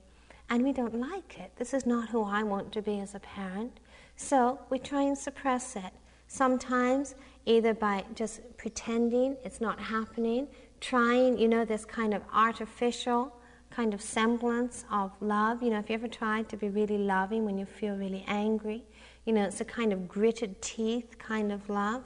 and 0.50 0.63
we 0.63 0.74
don't 0.74 0.96
like 0.96 1.39
it. 1.39 1.52
This 1.56 1.74
is 1.74 1.86
not 1.86 2.10
who 2.10 2.24
I 2.24 2.43
want 2.43 2.72
to 2.74 2.82
be 2.82 3.00
as 3.00 3.15
a 3.15 3.19
parent. 3.19 3.80
So 4.15 4.60
we 4.69 4.80
try 4.80 5.04
and 5.04 5.17
suppress 5.17 5.76
it. 5.76 5.93
Sometimes, 6.28 7.15
either 7.46 7.74
by 7.74 8.04
just 8.15 8.41
pretending 8.58 9.38
it's 9.43 9.62
not 9.62 9.80
happening, 9.80 10.48
trying, 10.82 11.38
you 11.38 11.48
know, 11.48 11.63
this 11.63 11.86
kind 11.86 12.13
of 12.13 12.24
artificial 12.34 13.36
kind 13.69 13.93
of 13.93 14.02
semblance 14.02 14.86
of 14.91 15.12
love. 15.22 15.63
You 15.63 15.72
know, 15.72 15.80
if 15.80 15.89
you 15.89 15.96
ever 15.96 16.08
tried 16.08 16.50
to 16.50 16.58
be 16.58 16.69
really 16.69 16.98
loving 16.98 17.46
when 17.46 17.58
you 17.58 17.65
feel 17.65 17.96
really 17.96 18.24
angry, 18.28 18.84
you 19.26 19.34
know, 19.34 19.43
it's 19.43 19.62
a 19.62 19.65
kind 19.65 19.93
of 19.93 20.08
gritted 20.08 20.62
teeth 20.62 21.17
kind 21.17 21.52
of 21.52 21.69
love. 21.69 22.04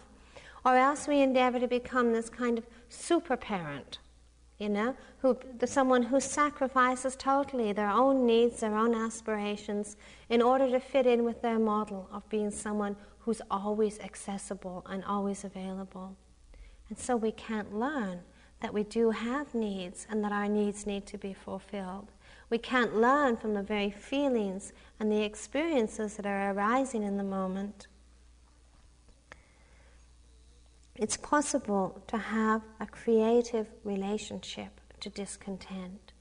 Or 0.67 0.75
else 0.75 1.07
we 1.07 1.21
endeavor 1.21 1.61
to 1.61 1.67
become 1.69 2.11
this 2.11 2.29
kind 2.29 2.57
of 2.57 2.65
super 2.89 3.37
parent, 3.37 3.99
you 4.59 4.67
know, 4.67 4.97
who, 5.19 5.39
someone 5.65 6.03
who 6.03 6.19
sacrifices 6.19 7.15
totally 7.15 7.71
their 7.71 7.89
own 7.89 8.25
needs, 8.25 8.59
their 8.59 8.75
own 8.75 8.93
aspirations, 8.93 9.95
in 10.27 10.41
order 10.41 10.69
to 10.69 10.81
fit 10.81 11.05
in 11.07 11.23
with 11.23 11.41
their 11.41 11.57
model 11.57 12.09
of 12.11 12.27
being 12.27 12.51
someone 12.51 12.97
who's 13.19 13.41
always 13.49 13.97
accessible 14.01 14.85
and 14.89 15.05
always 15.05 15.45
available. 15.45 16.17
And 16.89 16.99
so 16.99 17.15
we 17.15 17.31
can't 17.31 17.73
learn 17.73 18.19
that 18.59 18.73
we 18.73 18.83
do 18.83 19.11
have 19.11 19.55
needs 19.55 20.05
and 20.09 20.21
that 20.21 20.33
our 20.33 20.49
needs 20.49 20.85
need 20.85 21.05
to 21.05 21.17
be 21.17 21.33
fulfilled. 21.33 22.11
We 22.49 22.57
can't 22.57 22.93
learn 22.93 23.37
from 23.37 23.53
the 23.53 23.63
very 23.63 23.91
feelings 23.91 24.73
and 24.99 25.09
the 25.09 25.23
experiences 25.23 26.17
that 26.17 26.25
are 26.25 26.51
arising 26.51 27.03
in 27.03 27.15
the 27.15 27.23
moment. 27.23 27.87
It's 30.99 31.17
possible 31.17 32.01
to 32.07 32.17
have 32.17 32.63
a 32.79 32.87
creative 32.87 33.67
relationship 33.83 34.81
to 34.99 35.09
discontent. 35.11 36.11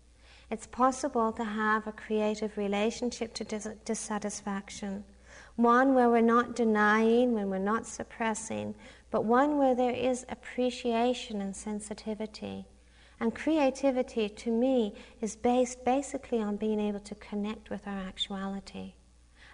It's 0.51 0.67
possible 0.67 1.33
to 1.33 1.45
have 1.45 1.87
a 1.87 1.93
creative 1.93 2.59
relationship 2.59 3.33
to 3.35 3.45
dis- 3.45 3.69
dissatisfaction. 3.87 5.05
One 5.57 5.95
where 5.95 6.11
we're 6.11 6.21
not 6.21 6.55
denying, 6.55 7.33
when 7.33 7.49
we're 7.49 7.59
not 7.59 7.87
suppressing, 7.87 8.75
but 9.11 9.25
one 9.25 9.57
where 9.57 9.75
there 9.75 9.95
is 9.95 10.27
appreciation 10.29 11.41
and 11.41 11.57
sensitivity. 11.57 12.67
And 13.19 13.35
creativity, 13.35 14.29
to 14.29 14.51
me, 14.51 14.93
is 15.23 15.37
based 15.37 15.87
basically 15.87 16.43
on 16.43 16.57
being 16.57 16.81
able 16.81 17.01
to 17.01 17.15
connect 17.15 17.71
with 17.71 17.87
our 17.87 17.99
actuality. 17.99 18.93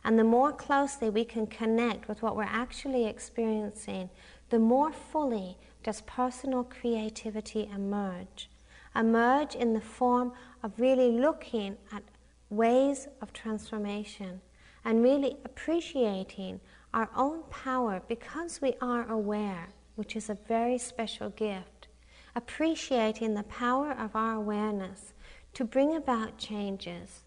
And 0.05 0.19
the 0.19 0.25
more 0.25 0.53
closely 0.53 1.11
we 1.11 1.25
can 1.25 1.47
connect 1.47 2.09
with 2.09 2.23
what 2.23 2.37
we're 2.37 2.43
actually 2.43 3.07
experiencing, 3.07 4.11
the 4.53 4.59
more 4.59 4.93
fully 4.93 5.57
does 5.83 6.03
personal 6.03 6.62
creativity 6.62 7.71
emerge. 7.75 8.51
Emerge 8.95 9.55
in 9.55 9.73
the 9.73 9.81
form 9.81 10.31
of 10.62 10.79
really 10.79 11.11
looking 11.11 11.75
at 11.91 12.03
ways 12.51 13.09
of 13.23 13.33
transformation 13.33 14.43
and 14.85 15.03
really 15.03 15.38
appreciating 15.47 16.61
our 16.93 17.09
own 17.17 17.43
power 17.45 18.03
because 18.09 18.61
we 18.61 18.75
are 18.83 19.11
aware, 19.11 19.71
which 19.95 20.17
is 20.17 20.29
a 20.29 20.38
very 20.47 20.77
special 20.77 21.31
gift. 21.31 21.88
Appreciating 22.37 23.33
the 23.33 23.45
power 23.45 23.93
of 23.93 24.15
our 24.15 24.35
awareness 24.35 25.15
to 25.55 25.65
bring 25.65 25.97
about 25.97 26.37
changes, 26.37 27.23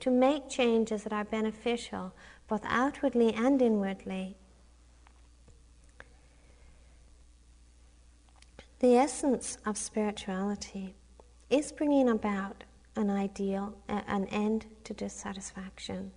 to 0.00 0.10
make 0.10 0.50
changes 0.50 1.04
that 1.04 1.12
are 1.14 1.24
beneficial 1.24 2.12
both 2.48 2.66
outwardly 2.66 3.32
and 3.32 3.62
inwardly. 3.62 4.36
The 8.78 8.94
essence 8.94 9.56
of 9.64 9.78
spirituality 9.78 10.94
is 11.48 11.72
bringing 11.72 12.10
about 12.10 12.64
an 12.94 13.08
ideal, 13.08 13.74
an 13.88 14.26
end 14.26 14.66
to 14.84 14.92
dissatisfaction. 14.92 16.10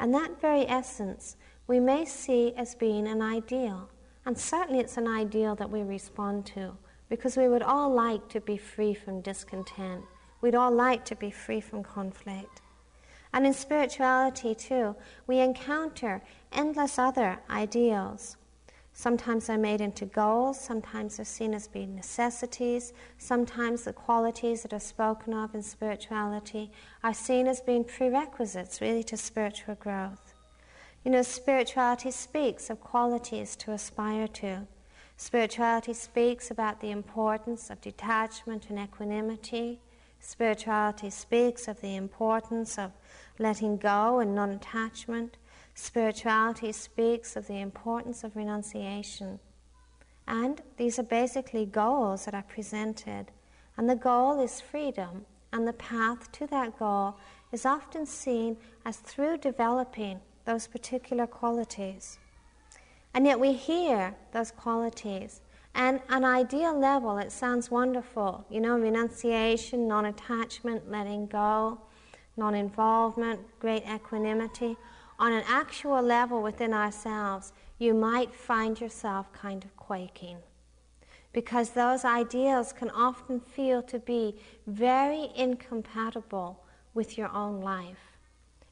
And 0.00 0.12
that 0.12 0.40
very 0.40 0.66
essence 0.68 1.36
we 1.68 1.78
may 1.78 2.04
see 2.04 2.54
as 2.56 2.74
being 2.74 3.06
an 3.06 3.22
ideal. 3.22 3.88
And 4.26 4.36
certainly 4.36 4.80
it's 4.80 4.96
an 4.96 5.06
ideal 5.06 5.54
that 5.54 5.70
we 5.70 5.82
respond 5.82 6.44
to 6.46 6.76
because 7.08 7.36
we 7.36 7.46
would 7.46 7.62
all 7.62 7.92
like 7.92 8.28
to 8.30 8.40
be 8.40 8.56
free 8.56 8.94
from 8.94 9.20
discontent. 9.20 10.02
We'd 10.40 10.56
all 10.56 10.72
like 10.72 11.04
to 11.04 11.14
be 11.14 11.30
free 11.30 11.60
from 11.60 11.84
conflict. 11.84 12.62
And 13.32 13.46
in 13.46 13.54
spirituality, 13.54 14.56
too, 14.56 14.96
we 15.28 15.38
encounter 15.38 16.22
endless 16.52 16.98
other 16.98 17.38
ideals. 17.48 18.36
Sometimes 18.94 19.46
they're 19.46 19.58
made 19.58 19.80
into 19.80 20.04
goals, 20.04 20.60
sometimes 20.60 21.16
they're 21.16 21.24
seen 21.24 21.54
as 21.54 21.66
being 21.66 21.94
necessities, 21.96 22.92
sometimes 23.16 23.84
the 23.84 23.92
qualities 23.92 24.62
that 24.62 24.74
are 24.74 24.80
spoken 24.80 25.32
of 25.32 25.54
in 25.54 25.62
spirituality 25.62 26.70
are 27.02 27.14
seen 27.14 27.46
as 27.46 27.60
being 27.60 27.84
prerequisites, 27.84 28.80
really, 28.80 29.02
to 29.04 29.16
spiritual 29.16 29.76
growth. 29.76 30.34
You 31.04 31.10
know, 31.10 31.22
spirituality 31.22 32.10
speaks 32.10 32.70
of 32.70 32.80
qualities 32.80 33.56
to 33.56 33.72
aspire 33.72 34.28
to. 34.28 34.66
Spirituality 35.16 35.94
speaks 35.94 36.50
about 36.50 36.80
the 36.80 36.90
importance 36.90 37.70
of 37.70 37.80
detachment 37.80 38.68
and 38.68 38.78
equanimity. 38.78 39.80
Spirituality 40.20 41.10
speaks 41.10 41.66
of 41.66 41.80
the 41.80 41.96
importance 41.96 42.78
of 42.78 42.92
letting 43.38 43.78
go 43.78 44.20
and 44.20 44.34
non 44.34 44.50
attachment. 44.50 45.36
Spirituality 45.74 46.72
speaks 46.72 47.36
of 47.36 47.46
the 47.46 47.60
importance 47.60 48.24
of 48.24 48.36
renunciation. 48.36 49.38
And 50.26 50.62
these 50.76 50.98
are 50.98 51.04
basically 51.04 51.66
goals 51.66 52.24
that 52.24 52.34
are 52.34 52.44
presented. 52.44 53.26
And 53.76 53.88
the 53.88 53.96
goal 53.96 54.40
is 54.40 54.60
freedom. 54.60 55.24
And 55.52 55.66
the 55.66 55.72
path 55.74 56.32
to 56.32 56.46
that 56.46 56.78
goal 56.78 57.16
is 57.52 57.66
often 57.66 58.06
seen 58.06 58.56
as 58.84 58.96
through 58.96 59.38
developing 59.38 60.20
those 60.44 60.66
particular 60.66 61.26
qualities. 61.26 62.18
And 63.14 63.26
yet 63.26 63.38
we 63.38 63.52
hear 63.52 64.14
those 64.32 64.50
qualities. 64.50 65.42
And 65.74 66.00
an 66.08 66.24
ideal 66.24 66.78
level, 66.78 67.18
it 67.18 67.32
sounds 67.32 67.70
wonderful. 67.70 68.44
You 68.50 68.60
know, 68.60 68.78
renunciation, 68.78 69.88
non 69.88 70.06
attachment, 70.06 70.90
letting 70.90 71.26
go, 71.26 71.80
non 72.36 72.54
involvement, 72.54 73.40
great 73.58 73.84
equanimity. 73.86 74.76
On 75.22 75.32
an 75.32 75.44
actual 75.46 76.02
level 76.02 76.42
within 76.42 76.74
ourselves, 76.74 77.52
you 77.78 77.94
might 77.94 78.34
find 78.34 78.80
yourself 78.80 79.32
kind 79.32 79.62
of 79.62 79.76
quaking. 79.76 80.38
Because 81.32 81.70
those 81.70 82.04
ideals 82.04 82.72
can 82.72 82.90
often 82.90 83.38
feel 83.38 83.84
to 83.84 84.00
be 84.00 84.34
very 84.66 85.28
incompatible 85.36 86.64
with 86.92 87.16
your 87.16 87.30
own 87.32 87.60
life. 87.60 88.18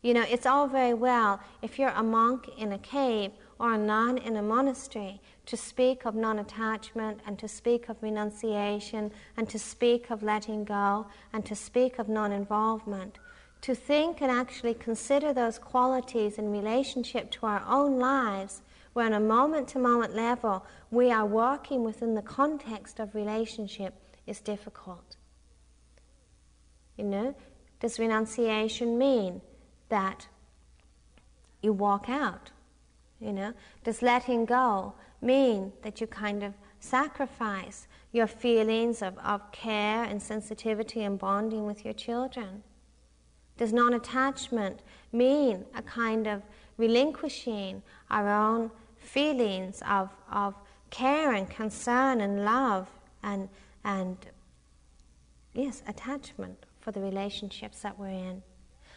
You 0.02 0.12
know, 0.12 0.24
it's 0.28 0.44
all 0.44 0.66
very 0.66 0.92
well 0.92 1.38
if 1.62 1.78
you're 1.78 1.90
a 1.90 2.02
monk 2.02 2.50
in 2.58 2.72
a 2.72 2.78
cave 2.78 3.30
or 3.60 3.74
a 3.74 3.78
nun 3.78 4.18
in 4.18 4.34
a 4.34 4.42
monastery 4.42 5.20
to 5.46 5.56
speak 5.56 6.04
of 6.04 6.16
non 6.16 6.40
attachment 6.40 7.20
and 7.28 7.38
to 7.38 7.46
speak 7.46 7.88
of 7.88 8.02
renunciation 8.02 9.12
and 9.36 9.48
to 9.50 9.58
speak 9.60 10.10
of 10.10 10.24
letting 10.24 10.64
go 10.64 11.06
and 11.32 11.46
to 11.46 11.54
speak 11.54 12.00
of 12.00 12.08
non 12.08 12.32
involvement. 12.32 13.20
To 13.62 13.74
think 13.74 14.22
and 14.22 14.30
actually 14.30 14.74
consider 14.74 15.32
those 15.32 15.58
qualities 15.58 16.38
in 16.38 16.50
relationship 16.50 17.30
to 17.32 17.46
our 17.46 17.62
own 17.66 17.98
lives, 17.98 18.62
where 18.94 19.06
on 19.06 19.12
a 19.12 19.20
moment 19.20 19.68
to 19.68 19.78
moment 19.78 20.14
level 20.14 20.64
we 20.90 21.10
are 21.12 21.26
working 21.26 21.84
within 21.84 22.14
the 22.14 22.22
context 22.22 22.98
of 22.98 23.14
relationship, 23.14 23.94
is 24.26 24.40
difficult. 24.40 25.16
You 26.96 27.04
know, 27.04 27.34
does 27.80 27.98
renunciation 27.98 28.96
mean 28.96 29.40
that 29.88 30.28
you 31.62 31.72
walk 31.72 32.08
out. 32.08 32.50
You 33.18 33.32
know, 33.32 33.52
does 33.84 34.00
letting 34.00 34.46
go 34.46 34.94
mean 35.20 35.72
that 35.82 36.00
you 36.00 36.06
kind 36.06 36.42
of 36.42 36.54
sacrifice 36.78 37.86
your 38.12 38.26
feelings 38.26 39.02
of, 39.02 39.18
of 39.18 39.52
care 39.52 40.04
and 40.04 40.22
sensitivity 40.22 41.02
and 41.02 41.18
bonding 41.18 41.66
with 41.66 41.84
your 41.84 41.94
children? 41.94 42.62
Does 43.60 43.74
non 43.74 43.92
attachment 43.92 44.80
mean 45.12 45.66
a 45.74 45.82
kind 45.82 46.26
of 46.26 46.40
relinquishing 46.78 47.82
our 48.10 48.26
own 48.26 48.70
feelings 48.96 49.82
of, 49.86 50.08
of 50.32 50.54
care 50.88 51.34
and 51.34 51.48
concern 51.48 52.22
and 52.22 52.42
love 52.42 52.88
and, 53.22 53.50
and, 53.84 54.16
yes, 55.52 55.82
attachment 55.86 56.64
for 56.80 56.90
the 56.90 57.00
relationships 57.00 57.80
that 57.80 57.98
we're 57.98 58.08
in? 58.08 58.42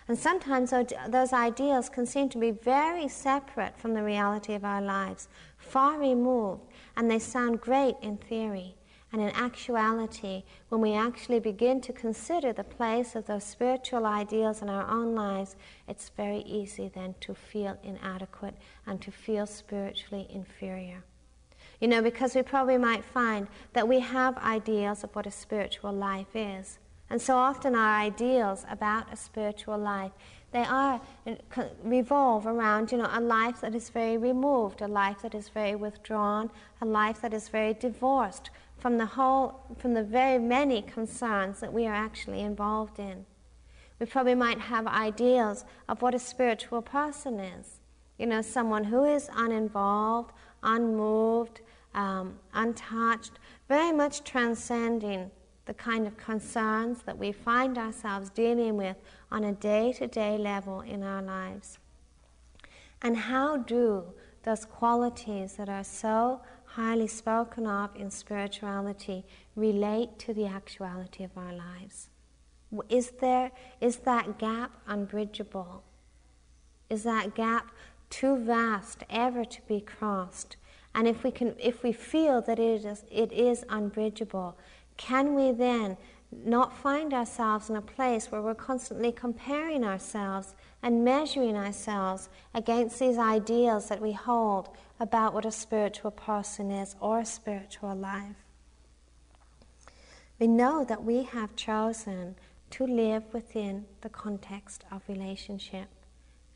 And 0.07 0.17
sometimes 0.17 0.73
those 1.09 1.33
ideals 1.33 1.89
can 1.89 2.05
seem 2.05 2.29
to 2.29 2.37
be 2.37 2.51
very 2.51 3.09
separate 3.09 3.77
from 3.77 3.93
the 3.93 4.01
reality 4.01 4.53
of 4.53 4.63
our 4.63 4.81
lives, 4.81 5.27
far 5.57 5.99
removed, 5.99 6.61
and 6.95 7.11
they 7.11 7.19
sound 7.19 7.59
great 7.59 7.95
in 8.01 8.15
theory. 8.15 8.75
And 9.13 9.21
in 9.21 9.29
actuality, 9.29 10.43
when 10.69 10.81
we 10.81 10.95
actually 10.95 11.39
begin 11.39 11.81
to 11.81 11.93
consider 11.93 12.51
the 12.51 12.63
place 12.63 13.13
of 13.15 13.27
those 13.27 13.43
spiritual 13.43 14.07
ideals 14.07 14.63
in 14.63 14.69
our 14.69 14.89
own 14.89 15.13
lives, 15.13 15.55
it's 15.87 16.09
very 16.17 16.39
easy 16.39 16.89
then 16.93 17.13
to 17.21 17.35
feel 17.35 17.77
inadequate 17.83 18.55
and 18.87 18.99
to 19.01 19.11
feel 19.11 19.45
spiritually 19.45 20.25
inferior. 20.31 21.03
You 21.79 21.89
know, 21.89 22.01
because 22.01 22.33
we 22.33 22.41
probably 22.41 22.77
might 22.77 23.05
find 23.05 23.47
that 23.73 23.87
we 23.87 23.99
have 23.99 24.35
ideals 24.39 25.03
of 25.03 25.15
what 25.15 25.27
a 25.27 25.31
spiritual 25.31 25.93
life 25.93 26.35
is. 26.35 26.79
And 27.11 27.21
so 27.21 27.35
often 27.35 27.75
our 27.75 27.99
ideals 27.99 28.65
about 28.67 29.13
a 29.13 29.15
spiritual 29.15 29.77
life, 29.77 30.11
they 30.51 30.63
are 30.63 30.99
uh, 31.27 31.63
revolve 31.83 32.47
around, 32.47 32.91
you 32.91 32.97
know, 32.97 33.09
a 33.11 33.21
life 33.21 33.61
that 33.61 33.75
is 33.75 33.89
very 33.89 34.17
removed, 34.17 34.81
a 34.81 34.87
life 34.87 35.21
that 35.21 35.35
is 35.35 35.49
very 35.49 35.75
withdrawn, 35.75 36.49
a 36.81 36.85
life 36.85 37.21
that 37.21 37.33
is 37.33 37.49
very 37.49 37.75
divorced 37.75 38.49
from 38.83 38.97
the 38.97 39.05
whole, 39.05 39.61
from 39.77 39.93
the 39.93 40.03
very 40.03 40.37
many 40.37 40.81
concerns 40.81 41.61
that 41.61 41.71
we 41.71 41.87
are 41.87 41.95
actually 41.95 42.41
involved 42.41 42.99
in. 42.99 43.25
We 43.97 44.05
probably 44.05 44.35
might 44.35 44.59
have 44.59 44.87
ideals 44.87 45.63
of 45.87 46.01
what 46.01 46.13
a 46.13 46.19
spiritual 46.19 46.81
person 46.81 47.39
is. 47.39 47.79
You 48.17 48.25
know, 48.25 48.41
someone 48.41 48.83
who 48.83 49.05
is 49.05 49.29
uninvolved, 49.33 50.33
unmoved, 50.63 51.61
um, 51.93 52.37
untouched, 52.53 53.39
very 53.69 53.93
much 53.93 54.25
transcending 54.25 55.31
the 55.63 55.73
kind 55.73 56.05
of 56.05 56.17
concerns 56.17 57.03
that 57.03 57.17
we 57.17 57.31
find 57.31 57.77
ourselves 57.77 58.29
dealing 58.31 58.75
with 58.75 58.97
on 59.31 59.45
a 59.45 59.53
day 59.53 59.93
to 59.93 60.07
day 60.07 60.37
level 60.37 60.81
in 60.81 61.03
our 61.03 61.21
lives. 61.21 61.79
And 63.01 63.15
how 63.15 63.55
do 63.55 64.03
those 64.43 64.65
qualities 64.65 65.53
that 65.53 65.69
are 65.69 65.85
so 65.85 66.41
highly 66.75 67.07
spoken 67.07 67.67
of 67.67 67.95
in 67.95 68.09
spirituality 68.09 69.23
relate 69.55 70.17
to 70.17 70.33
the 70.33 70.47
actuality 70.47 71.23
of 71.23 71.37
our 71.37 71.53
lives? 71.53 72.09
Is, 72.89 73.11
there, 73.21 73.51
is 73.79 73.97
that 73.97 74.39
gap 74.39 74.71
unbridgeable? 74.87 75.83
Is 76.89 77.03
that 77.03 77.35
gap 77.35 77.71
too 78.09 78.37
vast 78.37 79.03
ever 79.09 79.45
to 79.45 79.61
be 79.67 79.81
crossed? 79.81 80.57
And 80.95 81.07
if 81.07 81.23
we, 81.23 81.31
can, 81.31 81.55
if 81.59 81.83
we 81.83 81.91
feel 81.91 82.41
that 82.41 82.57
it 82.57 82.85
is, 82.85 83.03
it 83.11 83.31
is 83.31 83.63
unbridgeable, 83.69 84.57
can 84.97 85.35
we 85.35 85.51
then 85.51 85.97
not 86.31 86.75
find 86.75 87.13
ourselves 87.13 87.69
in 87.69 87.75
a 87.75 87.81
place 87.81 88.31
where 88.31 88.41
we're 88.41 88.55
constantly 88.55 89.11
comparing 89.11 89.83
ourselves 89.83 90.55
and 90.83 91.03
measuring 91.03 91.55
ourselves 91.55 92.29
against 92.53 92.99
these 92.99 93.17
ideals 93.17 93.87
that 93.87 94.01
we 94.01 94.11
hold 94.11 94.69
about 94.99 95.33
what 95.33 95.45
a 95.45 95.51
spiritual 95.51 96.11
person 96.11 96.69
is 96.69 96.95
or 96.99 97.19
a 97.19 97.25
spiritual 97.25 97.95
life? 97.95 98.35
We 100.39 100.47
know 100.47 100.83
that 100.83 101.03
we 101.03 101.23
have 101.23 101.55
chosen 101.55 102.35
to 102.71 102.85
live 102.85 103.23
within 103.33 103.85
the 104.01 104.09
context 104.09 104.83
of 104.91 105.01
relationship, 105.07 105.87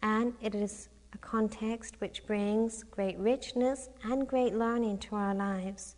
and 0.01 0.34
it 0.41 0.53
is 0.53 0.89
a 1.13 1.17
context 1.19 1.95
which 1.99 2.25
brings 2.25 2.84
great 2.84 3.17
richness 3.17 3.88
and 4.03 4.28
great 4.28 4.53
learning 4.53 4.97
to 4.97 5.15
our 5.15 5.34
lives. 5.34 5.95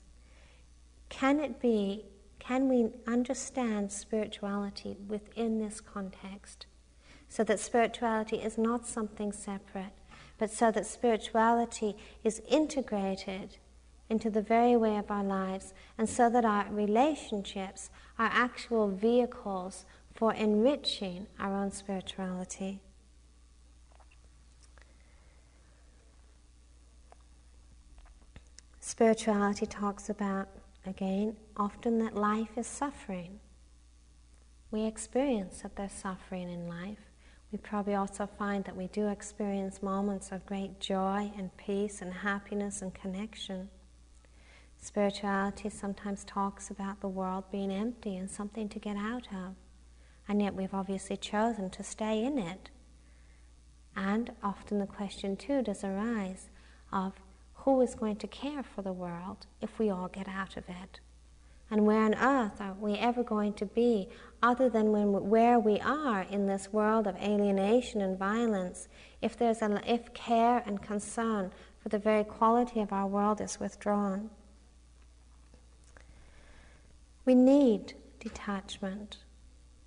Can 1.10 1.40
it 1.40 1.60
be 1.60 2.06
can 2.40 2.70
we 2.70 2.90
understand 3.06 3.92
spirituality 3.92 4.98
within 5.08 5.60
this 5.60 5.82
context? 5.82 6.66
so 7.30 7.44
that 7.44 7.60
spirituality 7.60 8.38
is 8.38 8.58
not 8.58 8.88
something 8.88 9.32
separate, 9.32 9.94
but 10.40 10.50
so 10.52 10.72
that 10.72 10.86
spirituality 10.86 11.96
is 12.24 12.42
integrated 12.50 13.58
into 14.10 14.32
the 14.32 14.42
very 14.42 14.76
way 14.76 14.98
of 14.98 15.12
our 15.12 15.24
lives, 15.24 15.74
and 15.96 16.10
so 16.10 16.30
that 16.32 16.44
our 16.44 16.66
relationships 16.72 17.92
are 18.18 18.32
actual 18.34 18.90
vehicles 18.90 19.86
for 20.16 20.34
enriching 20.34 21.28
our 21.40 21.54
own 21.54 21.72
spirituality. 21.72 22.82
Spirituality 28.80 29.68
talks 29.68 30.10
about, 30.10 30.48
again, 30.88 31.36
often 31.56 32.00
that 32.00 32.16
life 32.16 32.58
is 32.58 32.66
suffering. 32.66 33.40
We 34.72 34.86
experience 34.86 35.62
that 35.62 35.76
there's 35.76 35.92
suffering 35.92 36.50
in 36.50 36.68
life. 36.68 37.09
We 37.52 37.58
probably 37.58 37.96
also 37.96 38.28
find 38.28 38.64
that 38.66 38.76
we 38.76 38.88
do 38.88 39.08
experience 39.08 39.82
moments 39.82 40.32
of 40.32 40.46
great 40.46 40.80
joy 40.80 41.32
and 41.36 41.56
peace 41.58 42.02
and 42.02 42.14
happiness 42.14 42.82
and 42.82 42.94
connection. 42.94 43.70
Spirituality 44.78 45.70
sometimes 45.70 46.24
talks 46.24 46.70
about 46.70 47.02
the 47.02 47.08
world 47.08 47.46
being 47.52 47.72
empty 47.72 48.16
and 48.16 48.30
something 48.30 48.70
to 48.70 48.80
get 48.80 48.96
out 48.96 49.28
of, 49.34 49.56
and 50.28 50.42
yet 50.42 50.54
we've 50.54 50.74
obviously 50.74 51.18
chosen 51.18 51.70
to 51.72 51.84
stay 51.84 52.24
in 52.24 52.38
it. 52.38 52.70
And 53.96 54.32
often 54.44 54.80
the 54.80 54.86
question, 54.86 55.36
too, 55.36 55.64
does 55.64 55.84
arise 55.84 56.50
of 56.94 57.14
who 57.54 57.82
is 57.82 57.96
going 57.96 58.16
to 58.18 58.28
care 58.28 58.64
for 58.64 58.84
the 58.84 58.94
world 58.94 59.48
if 59.60 59.80
we 59.80 59.90
all 59.90 60.08
get 60.08 60.28
out 60.28 60.56
of 60.56 60.70
it? 60.70 61.00
And 61.72 61.86
where 61.86 62.02
on 62.02 62.16
earth 62.16 62.60
are 62.60 62.74
we 62.74 62.94
ever 62.94 63.24
going 63.24 63.54
to 63.54 63.66
be 63.66 64.10
other 64.42 64.70
than 64.70 64.92
when, 64.92 65.30
where 65.30 65.60
we 65.60 65.80
are 65.80 66.22
in 66.22 66.48
this 66.48 66.74
world 66.74 67.06
of 67.06 67.16
alienation 67.18 68.02
and 68.02 68.18
violence 68.18 68.88
if, 69.22 69.38
there's 69.38 69.62
a, 69.62 69.82
if 69.86 70.14
care 70.14 70.64
and 70.66 70.82
concern 70.82 71.52
for 71.82 71.90
the 71.90 72.00
very 72.00 72.24
quality 72.24 72.80
of 72.80 72.92
our 72.92 73.08
world 73.08 73.40
is 73.40 73.60
withdrawn? 73.60 74.30
We 77.26 77.36
need 77.36 77.94
detachment. 78.20 79.18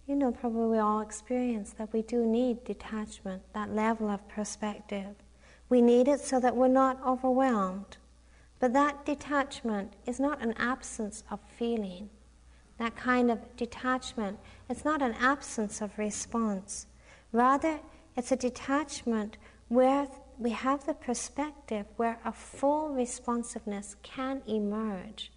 You 0.07 0.15
know, 0.15 0.31
probably 0.31 0.67
we 0.67 0.79
all 0.79 1.01
experience 1.01 1.73
that 1.79 1.93
we 1.93 2.03
do 2.03 2.25
need 2.25 2.65
detachment, 2.65 3.43
that 3.55 3.75
level 3.75 4.09
of 4.09 4.29
perspective. 4.29 5.17
We 5.69 5.81
need 5.81 6.07
it 6.07 6.21
so 6.21 6.39
that 6.39 6.55
we're 6.55 6.69
not 6.69 7.01
overwhelmed. 7.05 7.97
But 8.63 8.75
that 8.75 9.05
detachment 9.05 9.95
is 10.07 10.21
not 10.21 10.41
an 10.41 10.55
absence 10.57 11.25
of 11.33 11.41
feeling. 11.59 12.11
That 12.79 12.95
kind 12.95 13.29
of 13.29 13.57
detachment 13.57 14.39
is 14.71 14.85
not 14.85 15.03
an 15.03 15.15
absence 15.15 15.81
of 15.81 15.99
response. 15.99 16.87
Rather, 17.33 17.81
it's 18.17 18.31
a 18.31 18.37
detachment 18.37 19.37
where 19.67 20.07
we 20.39 20.51
have 20.51 20.87
the 20.87 20.95
perspective 20.95 21.87
where 21.97 22.21
a 22.25 22.31
full 22.31 22.91
responsiveness 22.91 23.97
can 24.05 24.43
emerge, 24.47 25.33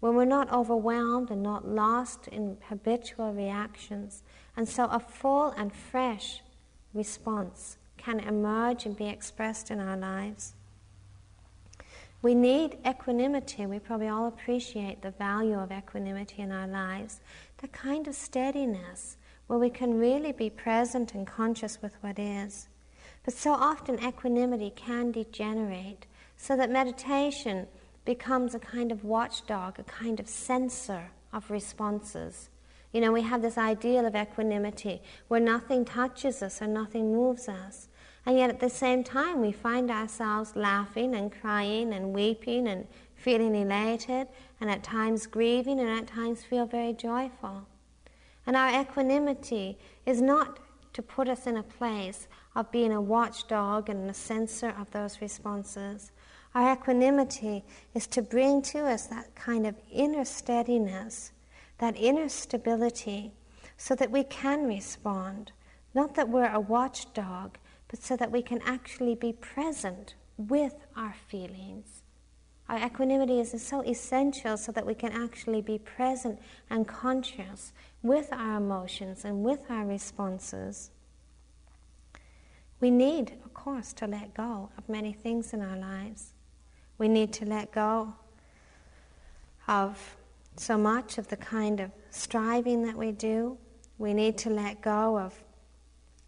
when 0.00 0.14
we're 0.14 0.26
not 0.26 0.52
overwhelmed 0.52 1.30
and 1.30 1.42
not 1.42 1.66
lost 1.66 2.28
in 2.28 2.58
habitual 2.68 3.32
reactions, 3.32 4.22
and 4.54 4.68
so 4.68 4.84
a 4.88 5.00
full 5.00 5.48
and 5.52 5.72
fresh 5.72 6.42
response 6.92 7.78
can 7.96 8.20
emerge 8.20 8.84
and 8.84 8.98
be 8.98 9.08
expressed 9.08 9.70
in 9.70 9.80
our 9.80 9.96
lives. 9.96 10.52
We 12.26 12.34
need 12.34 12.78
equanimity. 12.84 13.66
We 13.66 13.78
probably 13.78 14.08
all 14.08 14.26
appreciate 14.26 15.00
the 15.00 15.12
value 15.12 15.60
of 15.60 15.70
equanimity 15.70 16.42
in 16.42 16.50
our 16.50 16.66
lives. 16.66 17.20
The 17.58 17.68
kind 17.68 18.08
of 18.08 18.16
steadiness 18.16 19.16
where 19.46 19.60
we 19.60 19.70
can 19.70 19.96
really 19.96 20.32
be 20.32 20.50
present 20.50 21.14
and 21.14 21.24
conscious 21.24 21.80
with 21.80 21.94
what 22.00 22.18
is. 22.18 22.66
But 23.24 23.34
so 23.34 23.52
often 23.52 24.04
equanimity 24.04 24.72
can 24.74 25.12
degenerate 25.12 26.06
so 26.36 26.56
that 26.56 26.68
meditation 26.68 27.68
becomes 28.04 28.56
a 28.56 28.58
kind 28.58 28.90
of 28.90 29.04
watchdog, 29.04 29.78
a 29.78 29.84
kind 29.84 30.18
of 30.18 30.28
censor 30.28 31.12
of 31.32 31.48
responses. 31.48 32.50
You 32.92 33.02
know, 33.02 33.12
we 33.12 33.22
have 33.22 33.40
this 33.40 33.56
ideal 33.56 34.04
of 34.04 34.16
equanimity 34.16 35.00
where 35.28 35.38
nothing 35.38 35.84
touches 35.84 36.42
us 36.42 36.60
or 36.60 36.66
nothing 36.66 37.12
moves 37.12 37.48
us. 37.48 37.86
And 38.26 38.36
yet 38.36 38.50
at 38.50 38.58
the 38.58 38.68
same 38.68 39.04
time, 39.04 39.40
we 39.40 39.52
find 39.52 39.88
ourselves 39.88 40.56
laughing 40.56 41.14
and 41.14 41.30
crying 41.30 41.92
and 41.92 42.12
weeping 42.12 42.66
and 42.66 42.88
feeling 43.14 43.54
elated 43.54 44.26
and 44.60 44.68
at 44.68 44.82
times 44.82 45.26
grieving 45.26 45.78
and 45.78 45.88
at 45.88 46.08
times 46.08 46.42
feel 46.42 46.66
very 46.66 46.92
joyful. 46.92 47.66
And 48.44 48.56
our 48.56 48.80
equanimity 48.80 49.78
is 50.04 50.20
not 50.20 50.58
to 50.92 51.02
put 51.02 51.28
us 51.28 51.46
in 51.46 51.56
a 51.56 51.62
place 51.62 52.26
of 52.56 52.72
being 52.72 52.92
a 52.92 53.00
watchdog 53.00 53.88
and 53.88 54.10
a 54.10 54.14
censor 54.14 54.74
of 54.78 54.90
those 54.90 55.20
responses. 55.20 56.10
Our 56.54 56.72
equanimity 56.72 57.64
is 57.94 58.06
to 58.08 58.22
bring 58.22 58.62
to 58.62 58.86
us 58.86 59.06
that 59.06 59.34
kind 59.34 59.66
of 59.66 59.76
inner 59.92 60.24
steadiness, 60.24 61.32
that 61.78 61.96
inner 61.96 62.28
stability, 62.28 63.32
so 63.76 63.94
that 63.94 64.10
we 64.10 64.24
can 64.24 64.66
respond. 64.66 65.52
Not 65.94 66.14
that 66.14 66.28
we're 66.28 66.52
a 66.52 66.60
watchdog, 66.60 67.58
but 67.88 68.02
so 68.02 68.16
that 68.16 68.32
we 68.32 68.42
can 68.42 68.60
actually 68.64 69.14
be 69.14 69.32
present 69.32 70.14
with 70.36 70.74
our 70.96 71.14
feelings. 71.28 72.02
Our 72.68 72.84
equanimity 72.84 73.38
is 73.38 73.62
so 73.62 73.82
essential 73.82 74.56
so 74.56 74.72
that 74.72 74.84
we 74.84 74.94
can 74.94 75.12
actually 75.12 75.62
be 75.62 75.78
present 75.78 76.40
and 76.68 76.86
conscious 76.86 77.72
with 78.02 78.32
our 78.32 78.56
emotions 78.56 79.24
and 79.24 79.44
with 79.44 79.70
our 79.70 79.86
responses. 79.86 80.90
We 82.80 82.90
need, 82.90 83.32
of 83.44 83.54
course, 83.54 83.92
to 83.94 84.06
let 84.06 84.34
go 84.34 84.70
of 84.76 84.88
many 84.88 85.12
things 85.12 85.52
in 85.52 85.62
our 85.62 85.76
lives. 85.76 86.32
We 86.98 87.08
need 87.08 87.32
to 87.34 87.44
let 87.44 87.72
go 87.72 88.14
of 89.68 90.16
so 90.56 90.76
much 90.76 91.18
of 91.18 91.28
the 91.28 91.36
kind 91.36 91.80
of 91.80 91.90
striving 92.10 92.82
that 92.84 92.96
we 92.96 93.12
do. 93.12 93.58
We 93.98 94.12
need 94.12 94.38
to 94.38 94.50
let 94.50 94.80
go 94.82 95.18
of 95.18 95.34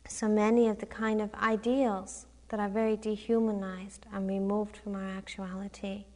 so 0.08 0.28
many 0.28 0.68
of 0.68 0.78
the 0.78 0.86
kind 0.86 1.20
of 1.20 1.32
ideals 1.34 2.26
that 2.48 2.58
are 2.58 2.68
very 2.68 2.96
dehumanized 2.96 4.06
and 4.12 4.28
removed 4.28 4.76
from 4.76 4.94
our 4.94 5.10
actuality. 5.10 6.06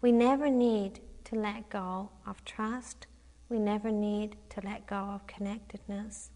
We 0.00 0.12
never 0.12 0.48
need 0.48 1.00
to 1.24 1.36
let 1.36 1.68
go 1.68 2.10
of 2.26 2.44
trust. 2.44 3.06
We 3.48 3.58
never 3.58 3.90
need 3.90 4.36
to 4.50 4.60
let 4.64 4.86
go 4.86 4.96
of 4.96 5.26
connectedness. 5.26 6.30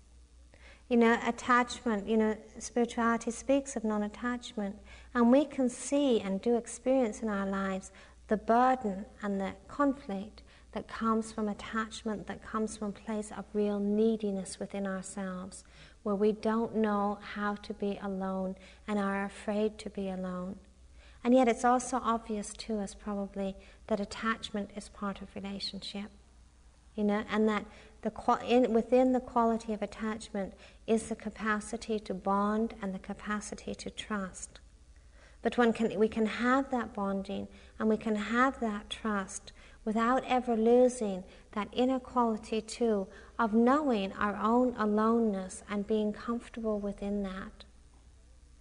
You 0.89 0.99
know, 0.99 1.19
attachment, 1.27 2.07
you 2.07 2.19
know, 2.19 2.37
spirituality 2.59 3.31
speaks 3.31 3.75
of 3.75 3.85
non 3.85 4.03
attachment, 4.03 4.77
and 5.15 5.33
we 5.33 5.47
can 5.47 5.71
see 5.71 6.21
and 6.21 6.43
do 6.43 6.57
experience 6.57 7.23
in 7.23 7.29
our 7.29 7.47
lives 7.47 7.91
the 8.29 8.37
burden 8.37 9.07
and 9.23 9.41
the 9.41 9.53
conflict 9.69 10.43
that 10.75 10.89
comes 10.89 11.33
from 11.33 11.49
attachment, 11.49 12.27
that 12.27 12.43
comes 12.43 12.77
from 12.77 12.89
a 12.89 12.93
place 12.93 13.31
of 13.37 13.45
real 13.53 13.79
neediness 13.79 14.61
within 14.61 14.87
ourselves, 14.87 15.65
where 16.03 16.15
we 16.15 16.33
don't 16.33 16.77
know 16.77 17.19
how 17.35 17.55
to 17.55 17.73
be 17.73 17.99
alone 18.03 18.57
and 18.87 18.99
are 18.99 19.25
afraid 19.25 19.79
to 19.79 19.89
be 19.89 20.11
alone. 20.11 20.57
And 21.23 21.33
yet, 21.33 21.49
it's 21.49 21.65
also 21.65 22.01
obvious 22.03 22.53
to 22.53 22.81
us, 22.81 22.95
probably, 22.95 23.57
that 23.87 24.01
attachment 24.01 24.71
is 24.77 24.91
part 24.91 25.23
of 25.23 25.35
relationship. 25.35 26.11
You 26.95 27.05
know, 27.05 27.25
and 27.31 27.49
that 27.49 27.65
the, 28.03 28.13
in, 28.47 28.73
within 28.73 29.13
the 29.13 29.21
quality 29.21 29.73
of 29.73 29.83
attachment 29.83 30.55
is 30.87 31.09
the 31.09 31.17
capacity 31.17 31.99
to 32.01 32.15
bond 32.15 32.75
and 32.83 32.95
the 32.95 32.99
capacity 32.99 33.75
to 33.75 33.91
trust. 33.91 34.61
But 35.43 35.59
one 35.59 35.73
can, 35.73 35.99
we 35.99 36.09
can 36.09 36.27
have 36.27 36.71
that 36.71 36.95
bonding 36.95 37.49
and 37.79 37.89
we 37.89 37.97
can 37.97 38.17
have 38.17 38.61
that 38.61 38.91
trust 38.91 39.53
without 39.85 40.25
ever 40.27 40.57
losing 40.57 41.25
that 41.53 41.69
inner 41.73 42.01
quality, 42.01 42.61
too, 42.61 43.07
of 43.39 43.53
knowing 43.53 44.13
our 44.15 44.37
own 44.37 44.75
aloneness 44.79 45.63
and 45.69 45.87
being 45.87 46.13
comfortable 46.13 46.79
within 46.79 47.23
that. 47.23 47.65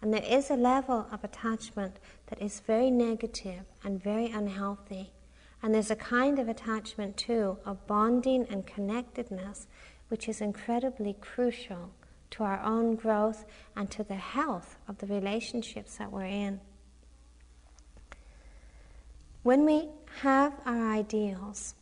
And 0.02 0.14
there 0.14 0.24
is 0.24 0.50
a 0.50 0.56
level 0.56 1.08
of 1.12 1.24
attachment 1.24 1.98
that 2.28 2.42
is 2.42 2.60
very 2.60 2.92
negative 2.92 3.64
and 3.84 4.04
very 4.04 4.30
unhealthy. 4.30 5.14
And 5.62 5.74
there's 5.74 5.92
a 5.92 5.96
kind 5.96 6.40
of 6.40 6.50
attachment, 6.50 7.16
too, 7.16 7.58
of 7.66 7.88
bonding 7.88 8.46
and 8.50 8.68
connectedness, 8.68 9.68
which 10.10 10.28
is 10.28 10.42
incredibly 10.42 11.14
crucial 11.22 11.92
to 12.32 12.44
our 12.44 12.62
own 12.64 12.96
growth 12.96 13.46
and 13.76 13.90
to 13.92 14.04
the 14.04 14.16
health 14.16 14.78
of 14.90 14.98
the 14.98 15.08
relationships 15.08 15.96
that 15.98 16.12
we're 16.12 16.26
in. 16.26 16.60
When 19.44 19.66
we 19.66 19.90
have 20.22 20.54
our 20.66 20.92
ideals, 20.92 21.76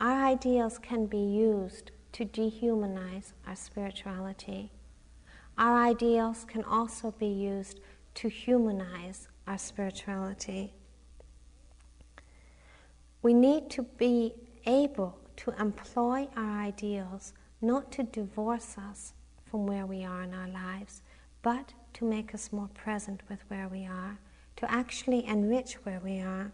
our 0.00 0.24
ideals 0.24 0.78
can 0.78 1.06
be 1.06 1.18
used 1.18 1.90
to 2.12 2.24
dehumanize 2.24 3.32
our 3.46 3.56
spirituality. 3.56 4.70
Our 5.56 5.82
ideals 5.84 6.44
can 6.46 6.64
also 6.64 7.12
be 7.12 7.26
used 7.26 7.80
to 8.14 8.28
humanize 8.28 9.28
our 9.46 9.58
spirituality. 9.58 10.72
We 13.22 13.34
need 13.34 13.70
to 13.70 13.82
be 13.82 14.34
able 14.66 15.18
to 15.36 15.50
employ 15.60 16.28
our 16.36 16.60
ideals 16.60 17.32
not 17.60 17.90
to 17.92 18.02
divorce 18.02 18.76
us 18.78 19.14
from 19.50 19.66
where 19.66 19.86
we 19.86 20.04
are 20.04 20.22
in 20.22 20.34
our 20.34 20.48
lives, 20.48 21.02
but 21.42 21.72
to 21.94 22.04
make 22.04 22.34
us 22.34 22.52
more 22.52 22.68
present 22.74 23.22
with 23.28 23.40
where 23.48 23.68
we 23.68 23.86
are, 23.86 24.18
to 24.56 24.70
actually 24.70 25.24
enrich 25.24 25.74
where 25.84 26.00
we 26.00 26.20
are. 26.20 26.52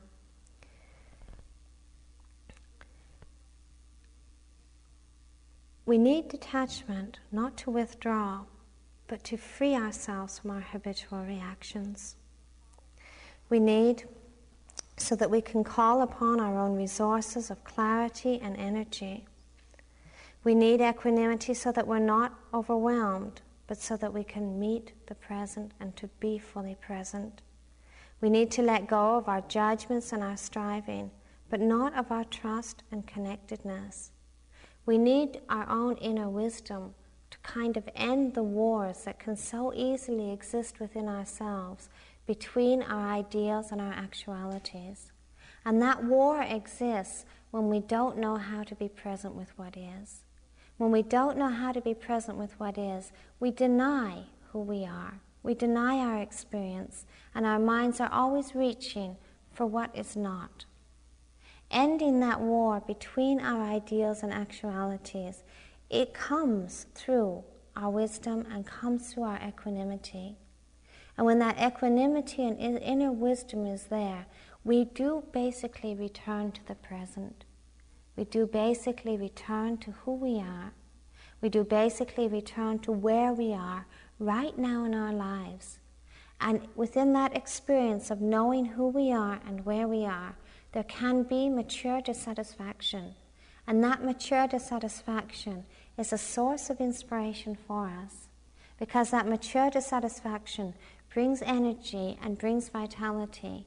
We 5.87 5.99
need 5.99 6.29
detachment 6.29 7.19
not 7.31 7.57
to 7.59 7.71
withdraw, 7.71 8.45
but 9.07 9.23
to 9.25 9.37
free 9.37 9.75
ourselves 9.75 10.39
from 10.39 10.51
our 10.51 10.61
habitual 10.61 11.25
reactions. 11.25 12.17
We 13.51 13.61
need 13.61 14.05
so 14.97 15.15
that 15.17 15.31
we 15.31 15.43
can 15.43 15.63
call 15.63 16.01
upon 16.01 16.41
our 16.41 16.59
own 16.59 16.77
resources 16.77 17.51
of 17.51 17.65
clarity 17.65 18.41
and 18.41 18.57
energy. 18.57 19.27
We 20.43 20.55
need 20.55 20.81
equanimity 20.81 21.53
so 21.53 21.73
that 21.73 21.87
we're 21.87 21.99
not 21.99 22.35
overwhelmed, 22.53 23.43
but 23.67 23.79
so 23.79 23.97
that 23.97 24.15
we 24.15 24.25
can 24.25 24.59
meet 24.59 24.93
the 25.07 25.15
present 25.15 25.73
and 25.81 25.95
to 25.97 26.09
be 26.21 26.39
fully 26.39 26.77
present. 26.77 27.43
We 28.21 28.31
need 28.31 28.51
to 28.53 28.63
let 28.63 28.87
go 28.87 29.17
of 29.17 29.29
our 29.29 29.43
judgments 29.43 30.13
and 30.13 30.23
our 30.23 30.37
striving, 30.37 31.11
but 31.51 31.61
not 31.61 31.95
of 31.95 32.11
our 32.11 32.25
trust 32.25 32.83
and 32.91 33.07
connectedness. 33.07 34.13
We 34.87 34.99
need 34.99 35.41
our 35.49 35.69
own 35.69 35.97
inner 35.97 36.29
wisdom 36.29 36.95
to 37.31 37.39
kind 37.39 37.77
of 37.77 37.89
end 37.95 38.35
the 38.35 38.43
wars 38.43 39.05
that 39.05 39.19
can 39.19 39.37
so 39.37 39.73
easily 39.75 40.31
exist 40.31 40.79
within 40.79 41.09
ourselves 41.09 41.89
between 42.27 42.83
our 42.83 43.09
ideals 43.09 43.73
and 43.73 43.81
our 43.81 43.93
actualities. 43.93 45.11
And 45.65 45.81
that 45.81 46.05
war 46.05 46.43
exists 46.43 47.25
when 47.51 47.69
we 47.69 47.81
don't 47.81 48.19
know 48.19 48.37
how 48.37 48.63
to 48.65 48.75
be 48.75 48.89
present 48.89 49.35
with 49.35 49.57
what 49.57 49.77
is. 49.77 50.25
When 50.77 50.91
we 50.91 51.03
don't 51.03 51.39
know 51.39 51.49
how 51.49 51.73
to 51.73 51.81
be 51.81 51.95
present 51.95 52.37
with 52.37 52.59
what 52.59 52.77
is, 52.77 53.13
we 53.41 53.51
deny 53.51 54.25
who 54.51 54.61
we 54.61 54.85
are. 54.85 55.21
We 55.43 55.55
deny 55.55 55.99
our 55.99 56.19
experience, 56.19 57.07
and 57.35 57.47
our 57.47 57.59
minds 57.59 58.01
are 58.01 58.11
always 58.11 58.55
reaching 58.55 59.17
for 59.53 59.67
what 59.67 59.97
is 59.97 60.17
not. 60.17 60.65
Ending 61.71 62.21
that 62.21 62.41
war 62.41 62.81
between 62.81 63.41
our 63.41 63.63
ideals 63.63 64.23
and 64.23 64.33
actualities, 64.33 65.43
it 65.91 66.15
comes 66.15 66.87
through 66.95 67.45
our 67.77 67.91
wisdom 67.91 68.47
and 68.51 68.67
comes 68.67 69.13
through 69.13 69.25
our 69.25 69.41
equanimity. 69.47 70.37
And 71.17 71.27
when 71.27 71.39
that 71.41 71.61
equanimity 71.61 72.45
and 72.45 72.59
inner 72.59 73.13
wisdom 73.13 73.67
is 73.67 73.85
there, 73.85 74.27
we 74.65 74.85
do 74.85 75.25
basically 75.33 75.95
return 75.95 76.53
to 76.53 76.67
the 76.67 76.75
present. 76.75 77.45
We 78.17 78.25
do 78.25 78.47
basically 78.47 79.17
return 79.17 79.79
to 79.79 79.91
who 79.91 80.15
we 80.15 80.39
are. 80.39 80.73
We 81.41 81.49
do 81.49 81.65
basically 81.65 82.29
return 82.29 82.79
to 82.81 82.93
where 82.93 83.33
we 83.33 83.53
are 83.53 83.87
right 84.19 84.57
now 84.57 84.85
in 84.85 84.95
our 84.95 85.13
lives. 85.13 85.79
And 86.41 86.67
within 86.75 87.13
that 87.13 87.37
experience 87.37 88.11
of 88.11 88.21
knowing 88.21 88.65
who 88.65 88.89
we 88.89 89.13
are 89.13 89.41
and 89.47 89.65
where 89.67 89.87
we 89.87 90.05
are, 90.05 90.37
there 90.75 90.83
can 90.85 91.23
be 91.23 91.49
mature 91.49 92.01
dissatisfaction. 92.01 93.15
And 93.65 93.83
that 93.85 94.03
mature 94.03 94.49
dissatisfaction 94.49 95.65
is 95.97 96.13
a 96.13 96.19
source 96.19 96.69
of 96.69 96.81
inspiration 96.81 97.57
for 97.67 97.87
us. 97.87 98.27
Because 98.77 99.11
that 99.13 99.29
mature 99.29 99.71
dissatisfaction 99.71 100.75
brings 101.13 101.43
energy 101.43 102.19
and 102.21 102.37
brings 102.37 102.69
vitality. 102.69 103.67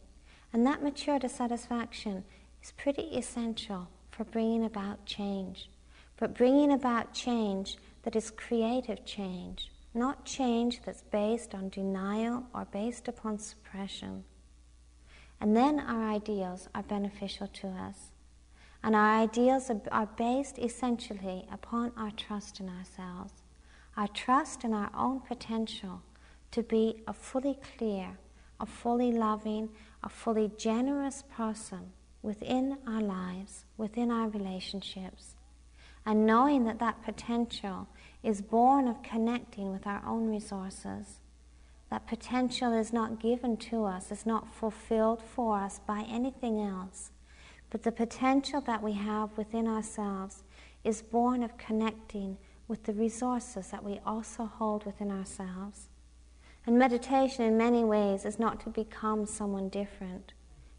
And 0.52 0.68
that 0.68 0.84
mature 0.84 1.18
dissatisfaction 1.18 2.26
is 2.62 2.74
pretty 2.74 3.04
essential 3.18 3.88
for 4.12 4.26
bringing 4.26 4.66
about 4.66 5.06
change. 5.06 5.70
But 6.18 6.36
bringing 6.36 6.74
about 6.74 7.14
change 7.14 7.78
that 8.04 8.18
is 8.18 8.32
creative 8.32 9.06
change, 9.06 9.72
not 9.94 10.26
change 10.26 10.82
that's 10.84 11.04
based 11.04 11.56
on 11.56 11.70
denial 11.70 12.44
or 12.54 12.66
based 12.66 13.08
upon 13.08 13.40
suppression. 13.40 14.26
And 15.40 15.56
then 15.56 15.80
our 15.80 16.10
ideals 16.10 16.68
are 16.74 16.84
beneficial 16.84 17.48
to 17.48 17.68
us. 17.68 18.12
And 18.84 18.96
our 18.96 19.22
ideals 19.22 19.70
are, 19.92 20.10
based 20.18 20.58
essentially 20.60 21.48
upon 21.52 21.92
our 21.98 22.12
trust 22.12 22.60
in 22.60 22.70
ourselves, 22.70 23.34
our 23.96 24.08
trust 24.08 24.64
in 24.64 24.74
our 24.74 24.92
own 24.96 25.20
potential 25.22 26.02
to 26.52 26.64
be 26.64 27.04
a 27.08 27.14
fully 27.14 27.60
clear, 27.78 28.18
a 28.60 28.66
fully 28.66 29.12
loving, 29.12 29.70
a 30.04 30.10
fully 30.10 30.52
generous 30.58 31.24
person 31.36 31.92
within 32.22 32.78
our 32.88 33.02
lives, 33.02 33.66
within 33.78 34.12
our 34.12 34.30
relationships, 34.30 35.36
and 36.06 36.26
knowing 36.26 36.64
that 36.66 36.80
that 36.80 37.04
potential 37.04 37.88
is 38.24 38.42
born 38.42 38.88
of 38.88 39.04
connecting 39.04 39.72
with 39.72 39.86
our 39.86 40.04
own 40.06 40.30
resources. 40.30 41.20
That 41.90 42.08
potential 42.08 42.74
is 42.74 42.92
not 42.92 43.20
given 43.20 43.58
to 43.58 43.86
us, 43.86 44.12
is 44.12 44.26
not 44.26 44.54
fulfilled 44.54 45.22
for 45.22 45.58
us 45.58 45.80
by 45.86 46.06
anything 46.10 46.60
else. 46.60 47.12
But 47.70 47.84
the 47.84 47.92
potential 47.92 48.62
that 48.62 48.84
we 48.84 48.94
have 48.94 49.38
within 49.38 49.68
ourselves 49.68 50.44
is 50.84 51.02
born 51.02 51.44
of 51.44 51.58
connecting 51.58 52.38
with 52.68 52.84
the 52.84 52.94
resources 52.94 53.68
that 53.70 53.84
we 53.84 54.00
also 54.06 54.46
hold 54.46 54.86
within 54.86 55.12
ourselves. 55.12 55.90
And 56.66 56.78
meditation, 56.78 57.46
in 57.46 57.58
many 57.58 57.86
ways, 57.86 58.26
is 58.26 58.40
not 58.40 58.60
to 58.62 58.70
become 58.70 59.26
someone 59.26 59.70
different, 59.70 60.34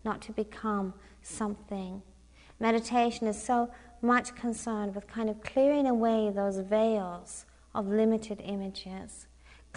not 0.04 0.20
to 0.22 0.32
become 0.32 0.92
something. 1.22 2.02
Meditation 2.60 3.26
is 3.26 3.42
so 3.42 3.70
much 4.02 4.34
concerned 4.34 4.94
with 4.94 5.06
kind 5.06 5.30
of 5.30 5.42
clearing 5.42 5.86
away 5.86 6.30
those 6.30 6.58
veils 6.58 7.46
of 7.74 7.86
limited 7.86 8.42
images, 8.44 9.27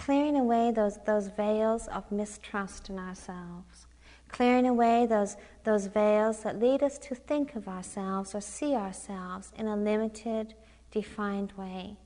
clearing 0.04 0.36
away 0.36 0.72
those, 0.72 0.98
those 1.06 1.28
veils 1.28 1.86
of 1.88 2.10
mistrust 2.10 2.90
in 2.90 2.98
ourselves, 2.98 3.86
clearing 4.28 4.66
away 4.66 5.06
those, 5.06 5.36
those 5.62 5.86
veils 5.86 6.42
that 6.42 6.58
lead 6.58 6.82
us 6.82 6.98
to 6.98 7.14
think 7.14 7.54
of 7.54 7.68
ourselves 7.68 8.34
or 8.34 8.40
see 8.40 8.74
ourselves 8.74 9.52
in 9.56 9.68
a 9.68 9.76
limited, 9.76 10.54
defined 10.90 11.52
way. 11.52 11.96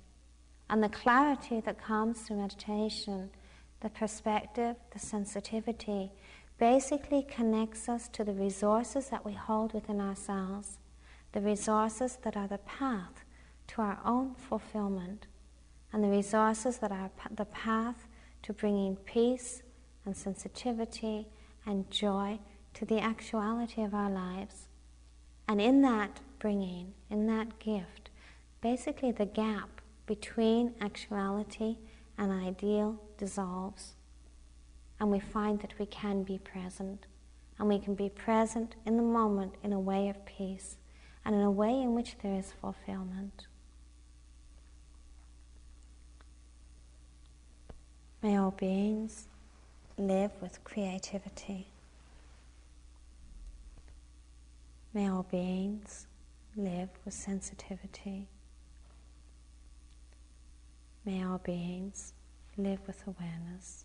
And 0.68 0.82
the 0.82 0.90
clarity 0.90 1.60
that 1.60 1.82
comes 1.82 2.20
through 2.20 2.36
meditation 2.36 3.30
the 3.80 3.90
perspective, 3.90 4.76
the 4.92 4.98
sensitivity, 4.98 6.10
basically 6.58 7.22
connects 7.22 7.88
us 7.88 8.08
to 8.08 8.24
the 8.24 8.32
resources 8.32 9.08
that 9.10 9.24
we 9.24 9.32
hold 9.32 9.72
within 9.72 10.00
ourselves, 10.00 10.78
the 11.32 11.40
resources 11.40 12.18
that 12.24 12.36
are 12.36 12.48
the 12.48 12.58
path 12.58 13.24
to 13.68 13.82
our 13.82 13.98
own 14.04 14.34
fulfillment, 14.34 15.26
and 15.96 16.04
the 16.04 16.10
resources 16.10 16.76
that 16.76 16.92
are 16.92 17.10
the 17.34 17.46
path 17.46 18.06
to 18.42 18.52
bringing 18.52 18.96
peace 18.96 19.62
and 20.04 20.14
sensitivity 20.14 21.26
and 21.64 21.90
joy 21.90 22.38
to 22.74 22.84
the 22.84 23.00
actuality 23.00 23.82
of 23.82 23.94
our 23.94 24.10
lives. 24.10 24.68
And 25.48 25.58
in 25.58 25.80
that 25.80 26.20
bringing, 26.38 26.92
in 27.08 27.26
that 27.28 27.58
gift, 27.60 28.10
basically 28.60 29.10
the 29.10 29.24
gap 29.24 29.80
between 30.04 30.74
actuality 30.82 31.78
and 32.18 32.30
ideal 32.30 33.00
dissolves, 33.16 33.94
and 35.00 35.10
we 35.10 35.18
find 35.18 35.60
that 35.60 35.78
we 35.78 35.86
can 35.86 36.24
be 36.24 36.36
present, 36.36 37.06
and 37.58 37.68
we 37.70 37.78
can 37.78 37.94
be 37.94 38.10
present 38.10 38.76
in 38.84 38.98
the 38.98 39.02
moment 39.02 39.54
in 39.62 39.72
a 39.72 39.80
way 39.80 40.10
of 40.10 40.26
peace, 40.26 40.76
and 41.24 41.34
in 41.34 41.40
a 41.40 41.50
way 41.50 41.70
in 41.70 41.94
which 41.94 42.16
there 42.22 42.38
is 42.38 42.52
fulfillment. 42.60 43.46
May 48.22 48.38
all 48.38 48.50
beings 48.50 49.26
live 49.98 50.32
with 50.40 50.62
creativity. 50.64 51.68
May 54.92 55.10
all 55.10 55.24
beings 55.30 56.06
live 56.56 56.88
with 57.04 57.14
sensitivity. 57.14 58.26
May 61.04 61.22
our 61.22 61.38
beings 61.38 62.14
live 62.56 62.80
with 62.86 63.02
awareness. 63.06 63.84